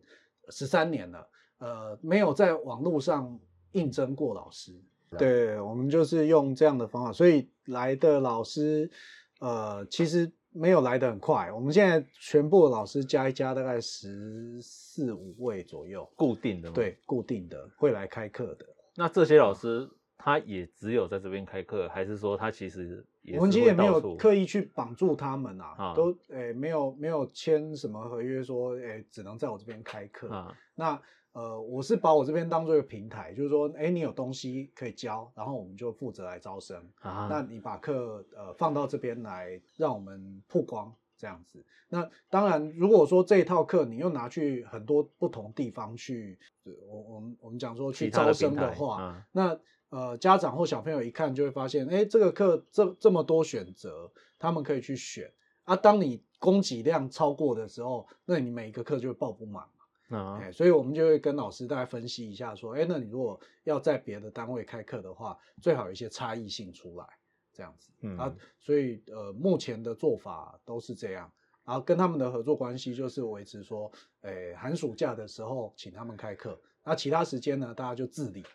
[0.49, 1.27] 十三年了，
[1.59, 3.39] 呃，没有在网络上
[3.73, 4.71] 应征过老师。
[5.17, 8.89] 对，我们就是用这样的方法，所以来的老师，
[9.39, 11.49] 呃，其实没有来的很快。
[11.49, 18.65] 我们现在全部的老师加一加，大概十四五位左右，固定的吗。，对，固定的会来开课的。
[18.95, 23.05] 那这些老师他也只有在这边开课，还是说他其实
[23.35, 30.29] 我们其实也没有刻意去绑住他们啊，啊都诶、没有没有签什么合约说诶、只能在我这边开课。
[30.33, 31.01] 啊那
[31.33, 36.77] 呃，我是把我这边当做一个平台，就是说，诶、你有东西可以教，然后我们就负责来招生。
[37.01, 41.63] 啊，那你把课呃放到这边来，让我们曝光这样子。
[41.89, 49.59] 那当然，如果说这一套课你又拿去很多不同地方去，呃我我们我们讲说去招生的话，啊那
[49.89, 55.31] 呃家长或小朋友一看就会发现，哎，这个课这这么多选择，他们可以去选
[55.63, 55.75] 啊。
[55.75, 59.63] 当你供给量超过的时候，那你每一个课就会报不满。
[60.09, 67.05] 啊哎，所以我们就会跟老师大概分析一下，说，哎，那你如果要在别的单位开课的话，最好有一些差异性出来，
[67.51, 67.91] 这样子。
[67.99, 71.29] 嗯啊，所以呃，目前的做法都是这样，
[71.65, 78.45] 然后跟他们的合作关系就是维持说，哎，寒暑假的时候请他们开课，那其他时间呢，大家就自理。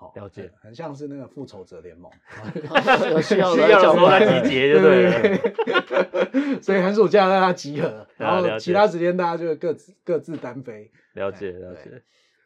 [0.00, 2.10] 好了解很很像是那个复仇者联盟，
[3.12, 5.20] 有需要 需要的时候再再集结就对了。
[5.20, 11.90] 对， 所以寒暑假大家集合，然后其他时间大家就各自各自单飞，了解了解，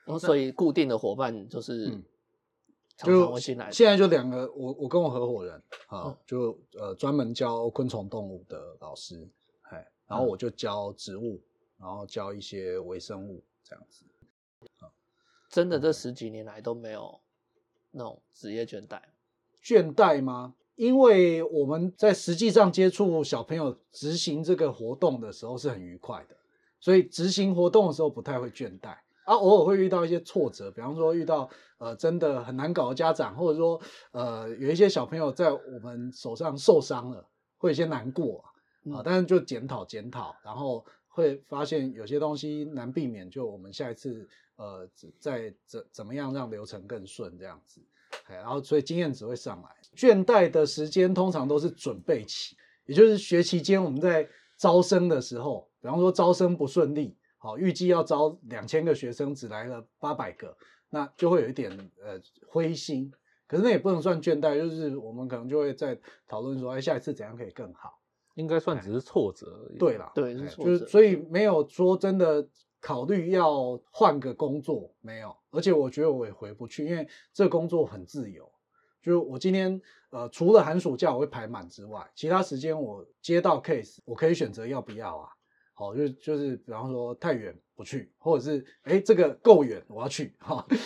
[0.05, 2.03] 然后所以固定的伙伴就是嗯
[2.97, 3.71] 常常就会进来。
[3.71, 5.55] 现在就两个，我我跟我合伙人
[5.87, 9.29] 啊嗯，就呃专门教昆虫动物的老师，
[9.71, 11.41] 哎，然后我就教植物，
[11.79, 14.05] 然后教一些微生物这样子。
[15.49, 17.21] 真的这十几年来都没有
[17.95, 19.01] 那种职业倦怠。
[19.63, 20.55] 倦怠吗？
[20.77, 26.37] 因为我们在实际上接触小朋友执行这个活动的时候是很愉快的，
[26.81, 28.97] 所以执行活动的时候不太会倦怠。
[29.25, 33.81] 啊，偶尔会遇到一些挫折，比方说遇到呃真的很难搞的家长，或者说
[34.11, 37.27] 呃有一些小朋友在我们手上受伤了，
[37.57, 38.45] 会有些难过
[38.93, 44.89] 啊，啊但是就检讨检讨，然后会发现有些东西难避免，就我们下一次呃
[45.19, 47.81] 在怎怎么样让流程更顺这样子。
[48.27, 49.69] 哎，然后所以经验值会上来。
[49.97, 60.57] 倦怠的时间通常都是准备期，也就是学期间我们在招生的时候，比方说招生不顺利，好，预计要招两千个学生，只来了八百个，
[60.91, 61.71] 那就会有一点
[62.03, 63.13] 呃灰心。
[63.47, 68.01] 可是那也不能算倦怠，就是我们可能就会在讨论说，哎，下一次怎样可以更好。
[68.37, 69.79] 应该算只是挫折而已。
[69.79, 72.49] 对啦，对是哎挫折就是所以没有说真的
[72.85, 75.35] 考虑要换个工作，没有。
[75.51, 78.47] 而且我觉得我也回不去，因为这工作很自由。
[79.01, 79.81] 就我今天
[80.11, 85.31] 呃，除了寒暑假我会排满之外，其他时间我接到 case，我可以选择要不要啊。
[85.73, 90.67] 好，就就是比方说太远不去，或者是哎这个够远我要去哈，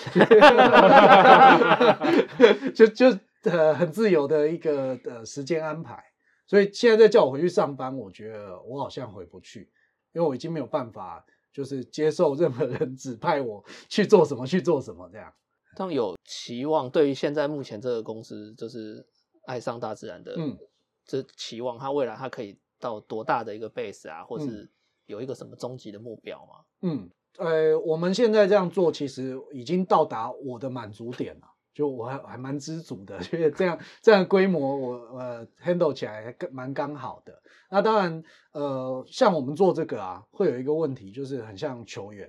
[2.73, 3.07] 就就
[3.43, 6.01] 呃很自由的一个呃时间安排。
[6.47, 9.69] 所以现在再叫我回去上班，我觉得我好像回不去，
[10.13, 11.23] 因为我已经没有办法，
[11.59, 15.35] 就是接受任何人指派我去做什么去做什么这样。
[15.75, 19.05] 这样有期望，对于现在目前这个公司，就是
[19.45, 20.57] 爱上大自然的，嗯，
[21.05, 24.71] 这期望它未来它可以到多大的一个 base 啊，或嗯是
[25.07, 26.65] 有一个什么终极的目标吗？
[26.83, 31.49] 嗯，呃，我们现在这样做，其实已经到达我的满足点了。
[31.79, 37.41] 就我还还蛮知足的， 觉得这样这样规模我呃 handle 起来还蛮刚好的。
[37.71, 38.21] 那当然，
[38.51, 42.29] 呃，像我们做这个啊，会有一个问题，就是很像球员，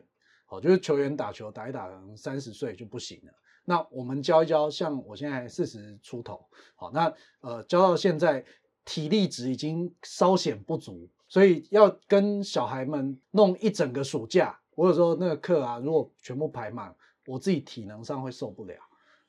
[0.49, 3.33] 哦，就是球员打球打一打，可能三十岁就不行了。
[3.65, 6.45] 那我们教一教，像我现在四十出头，
[6.75, 8.45] 好，那呃教到现在
[8.85, 16.95] 体力值已经稍显不足，所以要跟小孩们弄一整个暑假，我有时候那个课啊，如果全部排满，
[17.25, 18.75] 我自己体能上会受不了，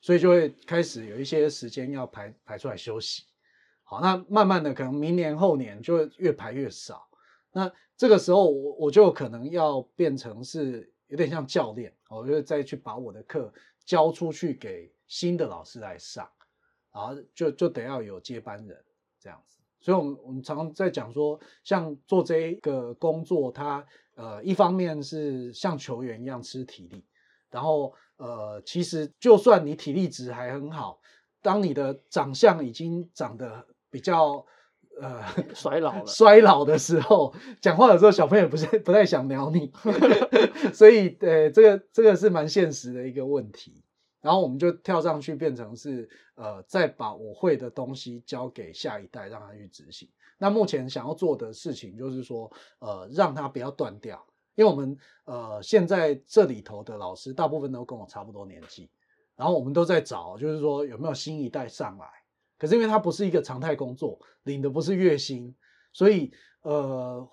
[0.01, 3.25] 所以就会开始有一些时间要排排出来休息。
[3.83, 7.09] 好，那慢慢的可能明年后年就越排越少。
[7.53, 13.53] 那这个时候我我就可能要变成是有点像教练，我就再去把我的课
[13.85, 16.31] 交出去给新的老师来上，
[16.93, 18.85] 然后就就得要有接班人
[19.19, 19.59] 这样子。
[19.81, 23.85] 所以，我们我们常常在讲说，像做这一个工作，它
[24.15, 27.05] 呃一方面是像球员一样吃体力，
[27.51, 31.01] 然后呃其实就算你体力值还很好，
[31.41, 34.45] 当你的长相已经长得比较
[35.01, 39.73] 呃 衰老了衰老的时候，讲话的时候小朋友不是不太想鸟你，
[40.75, 43.83] 所以呃这个这个是蛮现实的一个问题。
[44.21, 50.07] 然后我们就跳上去变成是呃再把我会的东西交给下一代，让他去执行。
[50.37, 54.23] 那目前想要做的事情就是说呃让他不要断掉，
[54.55, 58.91] 因为我们呃现在这里头的老师大部分都跟我差不多年纪，
[59.37, 62.07] 然后我们都在找，就是说有没有新一代上来。
[62.59, 65.55] 可是因为它不是一个常态工作，领的不是月薪，
[65.95, 66.31] 所以
[66.61, 67.27] 呃，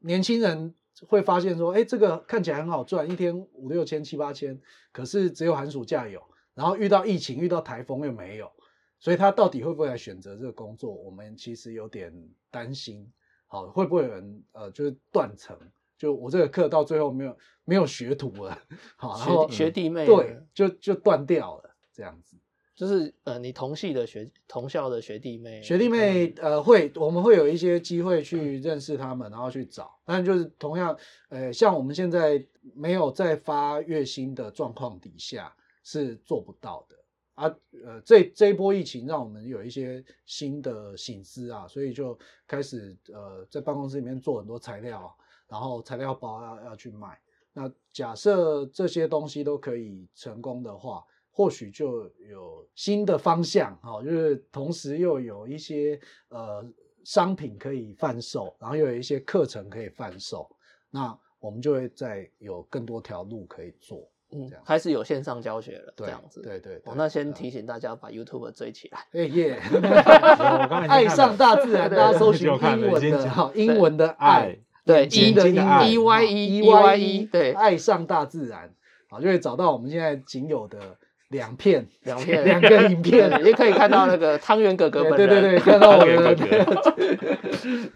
[0.00, 0.74] 年轻人
[1.06, 4.60] 会发现说，哎，这个看起来很好赚，一天五六千、七八千，
[4.90, 6.20] 可是只有寒暑假有，
[6.54, 8.50] 然后遇到疫情、遇到台风又没有，
[8.98, 10.92] 所以他到底会不会来选择这个工作？
[10.92, 12.12] 我们其实有点
[12.50, 13.08] 担心，
[13.46, 15.56] 好，会不会有人呃，就是断层？
[16.02, 18.58] 就我这个课到最后没有没有学徒了，
[18.96, 22.36] 好，然后学学弟妹对，就就断掉了，这样子。
[22.74, 29.96] 就是呃，你同系的学同校的学弟妹，学弟妹呃会，我们会有一些机会去认识他们，然后去找。
[30.04, 30.98] 但就是同样，
[31.28, 32.44] 呃，像我们现在
[32.74, 36.96] 没有在发月薪的状况底下是做不到的
[37.34, 37.56] 啊。
[37.84, 45.14] 呃，这这一波疫情让我们有一些新的醒思啊，所以就开始呃在办公室里面做很多材料，
[45.52, 47.20] 然后材料包要要去卖。
[47.52, 56.00] 那假设这些东西都可以成功的话，或许就有新的方向，哈，就是同时又有一些
[56.30, 56.64] 呃
[57.04, 60.48] 商品可以贩售，然后又有一些课程可以贩售，
[60.90, 64.08] 那我们就会再有更多条路可以做。
[64.34, 66.40] 嗯开始有线上教学了，这对样子。
[66.40, 66.90] 对对对。
[66.90, 69.06] 哦，那先嗯提醒大家把 YouTube 追起来。
[69.12, 69.60] 哎耶！
[70.88, 78.70] 爱上大自然， 大家搜寻英文的哈，英文的爱爱，对，E 的英的爱 E Y E E E Y E，对，爱上大自然，
[79.08, 80.96] 好，就会找到我们现在仅有的
[81.28, 86.36] 两片两片两个影片，也可以看到那个 汤圆哥哥本对对对对，看到我们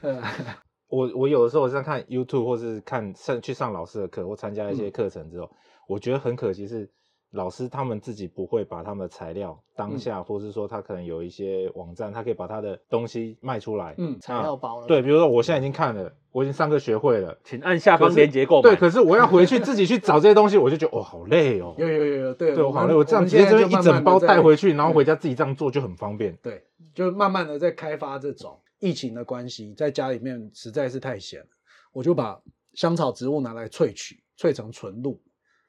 [0.89, 4.76] 我我有的时候在看 YouTube 或是看上去上老师的课或参加一嗯。
[4.76, 5.51] 些课程之后，
[5.89, 6.89] 我觉得很可惜是
[7.33, 13.95] 老师他们自己不会把他们的材料当嗯下，或是说他可能有一些网站，他可以把他的东西卖出来。
[13.99, 14.87] 嗯材料包了？
[14.87, 18.70] 对，比如说我现在已经看了，我已经上课学会了，请按下方链接购买。
[18.70, 21.74] 对，可是我要回去自己去找这些东西，我就觉得哦好累哦。
[21.77, 26.35] 有有有有，对对，我好累，我这样直接这边一现在就慢慢整包带回去，然后回家自己这样做就很方便。
[26.43, 26.64] 对，
[26.95, 31.47] 就慢慢的在开发这种疫情的关系，在家里面实在是太闲了，
[31.93, 32.41] 我就把
[32.74, 35.20] 香草植物拿来萃取，萃成纯露，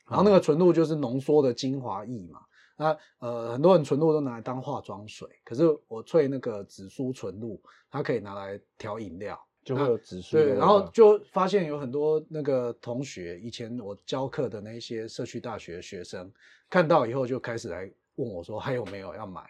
[0.08, 2.40] 然后那个纯露就是浓缩的精华液嘛。
[2.76, 9.40] 那呃，很多人纯露都拿来当化妆水，可是我萃那个紫苏纯露，它可以拿来调饮料。
[9.64, 16.32] 就会有紫苏对，然后就发现有很多那个同学，以前我教课的那些社区大学学生，
[16.70, 19.42] 看到以后就开始来问我说还有没有要买，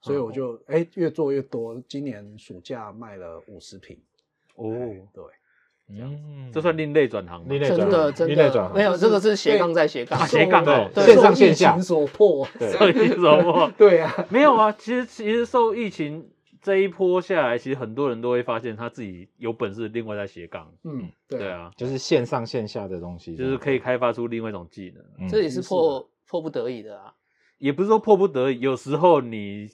[0.00, 3.96] 所以我就哎、越做越多，今年暑假卖了五十瓶。
[4.56, 4.66] 哦，
[5.12, 5.22] 对，
[5.88, 7.46] 嗯这算另类转行吗？
[7.48, 10.26] 真另类转行的真另类转行的没有，这个是斜杠在斜杠啊。
[10.26, 12.48] 斜杠哦对线上线下受疫情所迫。
[12.58, 13.72] 对受疫什么？
[13.76, 16.30] 对啊，没有啊，其实其实受疫情
[16.62, 20.72] 这一波下来，其实很多人都会发现他自己有本事，另外在斜杠。
[20.84, 25.04] 嗯，对对，啊，就是线上线下的东西，就是可以开发出另外一种技能。
[25.18, 27.12] 嗯这也是是迫迫不得已的啊。
[27.58, 29.68] 也不是说迫不得已，有时候你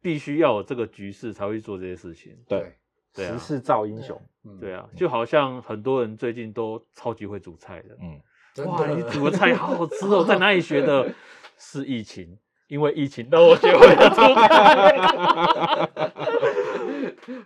[0.00, 2.32] 必须要有这个局势才会去做这些事情。
[2.46, 2.74] 对
[3.12, 4.20] 对啊时势造英雄。
[4.46, 7.96] 嗯对，啊，就好像很多人最近都超级会煮菜的。
[8.00, 8.20] 嗯，
[8.66, 11.12] 哇，你 煮的菜好好吃哦，在哪里学的？
[11.58, 12.38] 是疫情，
[12.68, 14.46] 因为疫情让我学会了煮菜。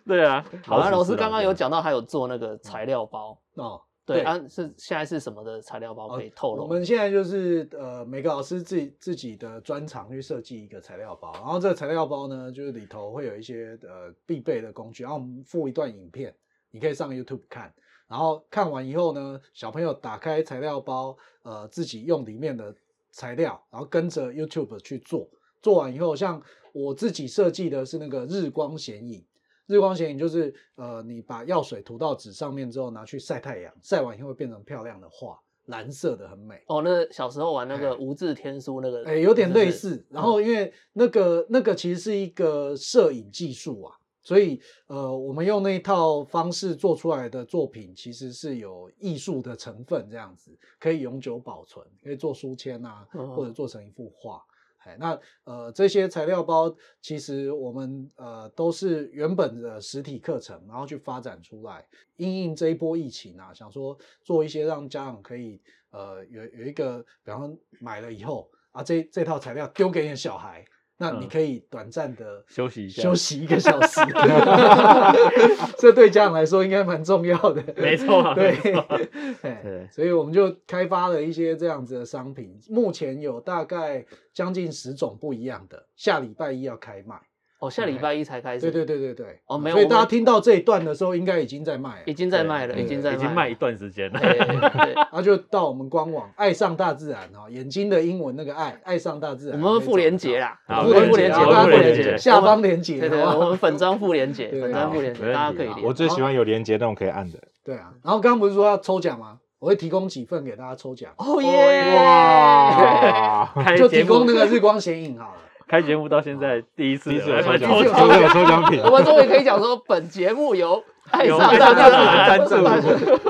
[0.05, 6.64] 对啊，好啊，老师刚刚有讲，到还有做那个材料包，哦，对啊，是现在是什么的材料包哦可以透露？
[6.64, 16.34] 我们现在就是呃，每个老师自己自己的专长去设计一个材料包，然后这个材料包呢，就是里头会有一些呃必备的工具，然后我们附一段影片，
[16.70, 17.72] 你可以上 YouTube 看，
[18.08, 22.74] 然后看完以后呢，小朋友打开材料包，呃，自己用里面的
[23.10, 25.28] 材料，然后跟着 YouTube 去做，
[25.62, 26.42] 做完以后，像
[26.72, 29.24] 我自己设计的是那个日光显影。
[29.66, 36.60] 日光显影就是呃，你把药水涂到纸上面之后，拿去晒太阳，晒完以后会变成漂亮的画，蓝色的很美。
[36.66, 40.04] 哦，那小时候玩那个哎无字天书那个，哎、有点类似。
[40.10, 54.44] 然后因为那个那个其实是一个摄影技术啊，所以呃，我们用那一套方式做出来的作品，其实是有艺术的成分，这样子可以永久保存，可以做书签啊，嗯或者做成一幅画。
[54.82, 65.60] 哎，那呃这些材料包其实我们呃都是原本的实体课程，然后去发展出来，因应这一波疫情啊，想说做一些让家长可以
[65.90, 70.64] 呃有有一个，比方说买了以后啊，这这套材料丢给你的小孩，
[71.03, 74.01] 那你嗯可以短暂的休息一下休息一个小时，
[75.78, 77.64] 这对家长来说应该蛮重要的。
[77.74, 87.16] 没错 对所以我们就开发了一些这样子的商品，目前有大概将近十种不一样的，下礼拜一要开卖。
[87.61, 92.14] 哦，下礼拜一才开始，对对对对对，哦没有所以大家听到这一段的时候，应该已经在卖了已。
[92.14, 94.18] 经在卖了，已经在已经卖一段时间了。
[94.18, 99.58] 对对，然 后就到我们官网“爱上大自然”哦，眼睛的英文那个爱，爱上大自然。
[99.58, 105.82] 我们会附连结啦，好我们附附连结，大家附连结，下方连结，对对，我们粉章附连结，粉章附连结，大家可以连。
[105.82, 107.38] 我最喜欢有连接那种可以按的。
[107.64, 107.92] 对啊。
[108.02, 109.36] 然后刚刚不是说要抽奖吗？
[109.58, 111.94] 我会提供几份给大家抽奖，哦耶！
[111.94, 113.52] 哇！
[113.76, 115.40] 就提供那个日光显影好了。
[115.70, 118.90] 开节目到现在第一次第一次有有抽奖，有抽奖品我。
[118.90, 120.82] 们终于可以讲说，本节目由
[121.12, 122.64] 爱上大自然然赞助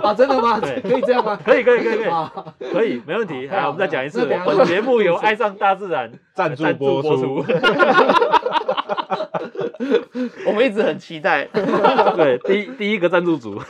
[0.01, 0.59] 啊，真的吗？
[0.59, 1.39] 对可以这样吗？
[1.45, 2.33] 可以可以可以可以啊，
[2.73, 3.47] 可以，没问题。
[3.47, 7.45] 好来，我们再讲一次，本节目由爱上大自然赞助播播出出。
[10.47, 11.45] 我们一直很期待。
[12.17, 13.61] 对，第一第一个赞助组。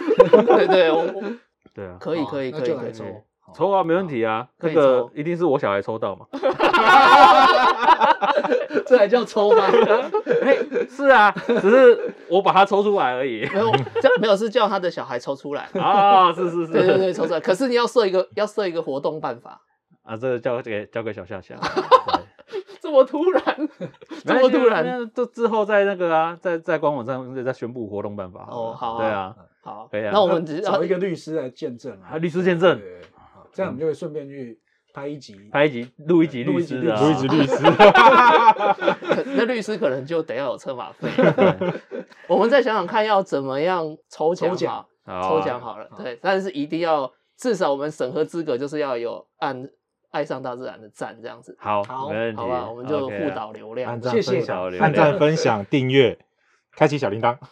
[0.47, 1.25] 对对，我我
[1.75, 2.93] 对啊，可以可以可以可以
[3.55, 3.71] 抽。
[3.71, 4.47] 啊，没问题啊。
[4.61, 6.27] 那个一定是我小孩抽到嘛。
[8.87, 9.65] 这还叫抽吗？
[10.43, 10.57] 哎，
[10.89, 13.47] 是啊，只是我把它抽出来而已。
[13.55, 15.69] 没有叫没有是叫他的小孩抽出来。
[15.75, 16.73] 啊，是是是。
[16.73, 17.41] 对对对，抽出来。
[17.41, 19.61] 可是你要设一个要设一个活动办法，
[20.03, 21.55] 啊，这个交给交给小夏夏。
[22.81, 23.43] 这么突然，
[24.25, 24.85] 这么突然。
[24.85, 28.47] 那这之后在那个啊，在在官网上再再宣布活动办法。
[28.51, 32.81] 哦好啊对啊，好，可以啊那我们只是找一个律师来见证啊啊，律师见证
[33.53, 34.59] 这样我们就会顺便去
[34.93, 37.63] 拍一集，拍一集录一集录一集律律师的啊，卢一集律师，
[39.37, 41.09] 那律师可能就得要有车马费。
[42.29, 49.69] 我们再想想看，要怎么样抽奖抽奖抽奖好了，对，但是一定要至少我们审核资格就是要有按
[50.11, 52.69] 爱上大自然的赞这样子，好，好没问题，好吧？
[52.69, 54.45] 我们就互啊导流量谢谢
[54.81, 56.19] 按赞分享订阅，
[56.77, 57.37] 开启小铃铛。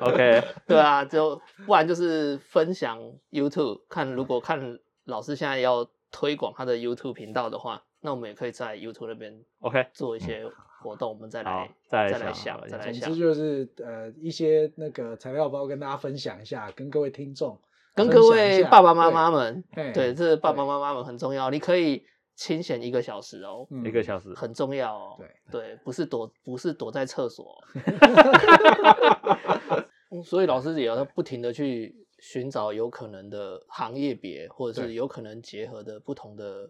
[0.00, 2.98] OK，对啊，就不然就是分享
[3.30, 10.44] YouTube，看如果看老师现在要推广他的 YouTube 频道的话，那我们也可以在 YouTube 那边 OK，做一些
[10.82, 13.02] 活动，我们再来，再来再来想想，再来想。
[13.02, 17.60] 总之，就是呃一些那个材料包跟大家分享一下，跟各位听众
[17.94, 22.04] 跟各位爸爸妈妈们，对对，这爸爸妈妈们很重要，你可以
[22.42, 25.14] 清闲一个小时哦，嗯一个小时，很重要哦。
[25.16, 27.62] 对对，不是躲不是躲在厕所哦。
[30.10, 36.68] 嗯所以老师也要不停的去寻找有可能的行业别，或者是有可能结合的不同的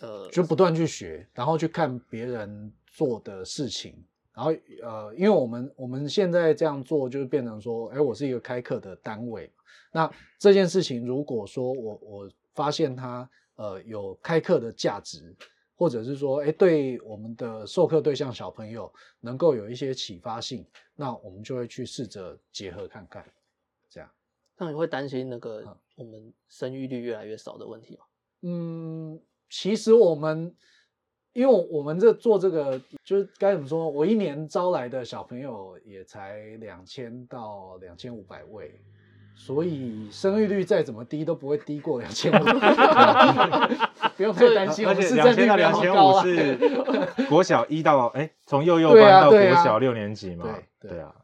[0.00, 4.02] 呃，就不断去学，然后去看别人做的事情，
[4.32, 9.52] 然后呃，因为我们我们现在这样做，就是变成说，哎，我是一个开课的单位，
[9.92, 15.34] 那这件事情如果说我我发现它呃有开课的价值，
[15.76, 23.24] 或者是说，哎，对我们的授课对象小朋友能够有一些启发性，那我们就会去试着结合看看，
[23.88, 24.10] 这样。
[24.56, 28.04] 那你会担心那个嗯我们生育率越来越少的问题吗？
[28.42, 30.54] 嗯，其实我们，
[31.32, 33.88] 因为我们这做这个，就是该怎么说？
[33.88, 38.80] 我一年招来的小朋友也才两千到两千五百位，
[39.36, 42.44] 所以生育率再怎么低都不会低过两千五，
[44.16, 44.86] 不用太担心。
[44.86, 50.46] 我而且两千两千五是国小一到哎，从幼幼班到国小六年级嘛，
[50.80, 51.14] 对啊，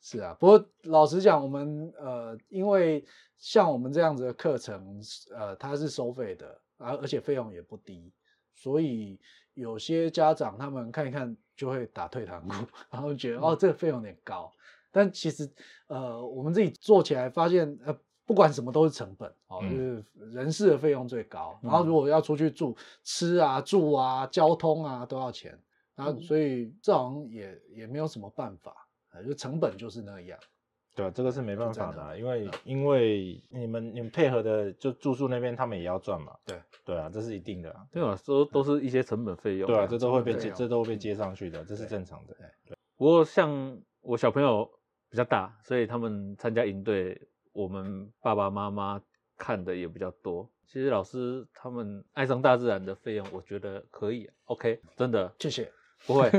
[0.00, 3.04] 是啊，不过老实讲，我们呃，因为
[3.38, 5.00] 像我们这样子的课程，
[5.36, 8.12] 呃，它是收费的，而而且费用也不低，
[8.54, 9.20] 所以
[9.54, 12.54] 有些家长他们看一看就会打退堂鼓，
[12.90, 14.50] 然后觉得哦，这个费用有点高。
[14.90, 15.50] 但其实
[15.88, 17.96] 呃，我们自己做起来发现，呃，
[18.26, 20.04] 不管什么都是成本哦，嗯就是
[20.34, 25.58] 人事的费用最高，然后如果要出去住，吃啊、住啊、交通啊都要钱，
[25.94, 28.74] 然后嗯所以这好像也也没有什么办法。
[29.12, 30.38] 啊，就成本就是那样。
[30.94, 39.66] 对啊，这个是没办法的啊，因为因为你们你们配合的就住宿那边他们也要赚嘛，对对啊，这是一定的啊，对啊，都都是一些成本费用。
[39.66, 42.36] 对啊，这都会被接，这都会被接上去的，这是正常的。
[42.96, 44.70] 不过像我小朋友
[45.10, 47.20] 比较大，所以他们参加营队，
[47.52, 49.00] 我们爸爸妈妈
[49.36, 50.48] 看的也比较多。
[50.66, 55.68] 其实老师他们爱上大自然的费用，我觉得可以，OK，真的谢谢，
[56.06, 56.30] 不会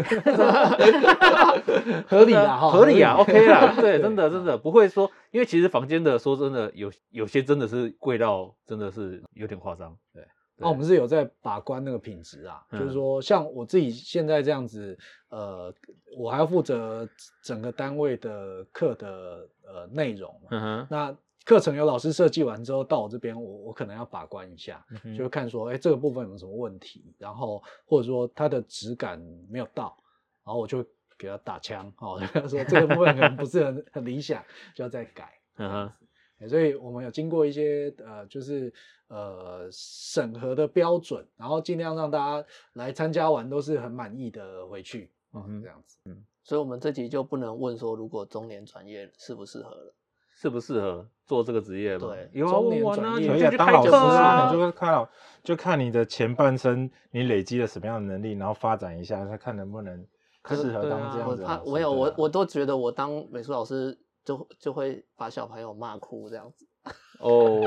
[2.07, 10.25] 合理啦哈，合理啊，OK 啦， 对真的真的不会说，因为其实房间的说真的有有些真的是贵到真的是有点夸张，对，
[10.61, 14.97] 那我们是有在把关那个品质啊，嗯就是说，像我自己现在这样子，
[15.29, 15.73] 呃，
[16.17, 17.07] 我还要负责
[17.43, 20.47] 整个单位的课的呃内容嘛。
[20.51, 29.19] 嗯哼，那课程由老师设计完之后，到我这边，我我可能要把关一下，嗯就会看说，哎，这个部分有什么问题，然后或者说它的质感
[29.49, 29.97] 没有到，
[30.45, 30.85] 然后我就
[31.17, 34.43] 给他打枪，哦， 就说这个部分可能不是很很理想，
[34.75, 35.33] 就要再改。
[35.57, 35.91] 嗯哼，欸
[36.47, 38.73] 所以我们有经过一些呃，就是
[39.07, 45.97] 呃审核的标准，然后尽量让大家来参加完都是很满意的回去，哦，嗯哼这样子。
[46.05, 49.93] 嗯所以我们这集就不能问说，如果中年转业适不适合了。
[50.33, 52.07] 适不适合做这个职业嘛？
[52.07, 55.07] 对有啊，中年问完啊，转业当老师开课啊，你就会看老，
[55.43, 59.95] 就看你的前半生你累积了什么样的能力，然后发展一下，再看能不能
[60.49, 66.67] 适合当这样子我有我我都觉得我当美术老师就就会把小朋友骂哭这样子。
[67.19, 67.61] 哦，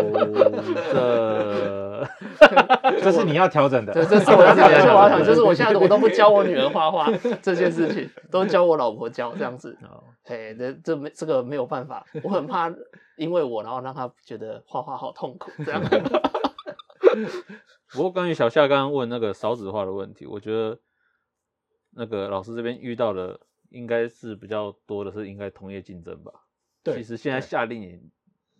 [2.83, 3.93] 这 这是你要调整的。
[3.93, 7.09] 对，这是我要讲，这是我要讲，就是我现在我都不教我女儿画画
[7.41, 9.79] 这件事情，都教我老婆教这样子。
[9.83, 12.75] 哦嘿，这这没这个没有办法，我很怕
[13.17, 15.81] 因为我，然后让她觉得画画好痛苦这样。
[17.93, 20.77] 不过关于小夏刚刚问那个少子化的问题，我觉得
[21.91, 23.39] 那个老师这边遇到的
[23.71, 26.33] 应该是比较多的是应该同业竞争吧。
[26.85, 28.11] 对其实现在夏令营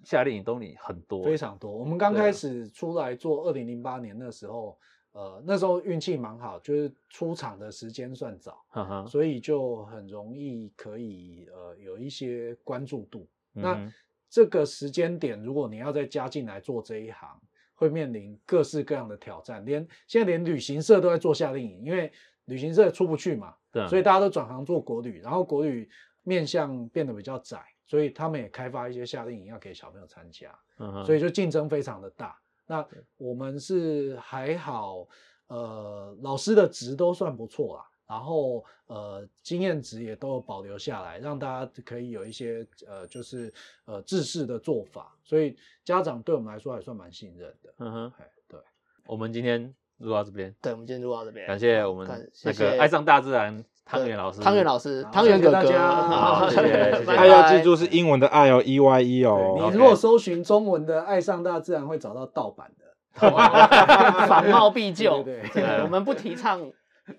[0.03, 1.71] 夏令营都你很多，非常多。
[1.71, 4.77] 我们刚开始出来做，二零零八年那时候，
[5.13, 9.07] 呃，那时候运气蛮好，就是出场的时间算早，哈哈。
[9.07, 13.27] 所以就很容易可以呃有一些关注度。
[13.53, 13.91] 那
[14.29, 17.41] 这个时间点，如果你要再加进来做这一行，
[17.75, 19.65] 会面临各式各样的挑战。
[19.65, 22.13] 连现在连旅行社都在做夏令营，因为
[22.47, 23.55] 旅行社出不去嘛，
[23.89, 25.89] 所以大家都转行做国旅，然后国旅
[26.25, 32.39] 面向变得比较窄，所以他们也开发一些夏令营要给小朋友参加，嗯哼所以就竞争非常的大。
[32.67, 32.87] 那
[33.17, 35.07] 我们是还好，
[35.49, 37.85] 呃，老师的值都算不错啦。
[38.07, 43.53] 然后呃，经验值也都有保留下来，让大家可以有一些呃，就是
[43.87, 47.75] 呃制式的做法，所以家长对我们来说还算蛮信任的。
[47.79, 48.61] 嗯哼，哎，对，
[49.07, 52.07] 我们今天录到这边，对，我们今天录到这边，感谢我们
[52.45, 55.89] 那个爱上大自然汤圆老师，汤圆老师好，汤圆哥哥，谢谢大家。
[56.09, 57.05] 好谢谢谢谢。
[57.05, 59.71] 拜爱要拜记住是英文的爱哦，E Y E 哦。
[59.71, 62.85] 你如果搜寻中文的“爱上大自然”，会找到盗版的。
[64.27, 65.41] 仿冒必救，对
[65.83, 66.61] 我们不提倡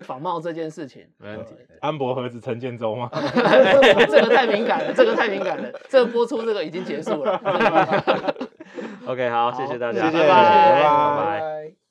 [0.00, 1.02] 仿冒这件事情。
[1.18, 1.54] 没问题。
[1.80, 3.08] 安博盒子陈建州吗？
[3.14, 7.40] 这个太敏感了，这个太敏感了，这个播出这个已经结束了。
[9.06, 11.85] OK，好，谢谢大家，谢谢拜拜。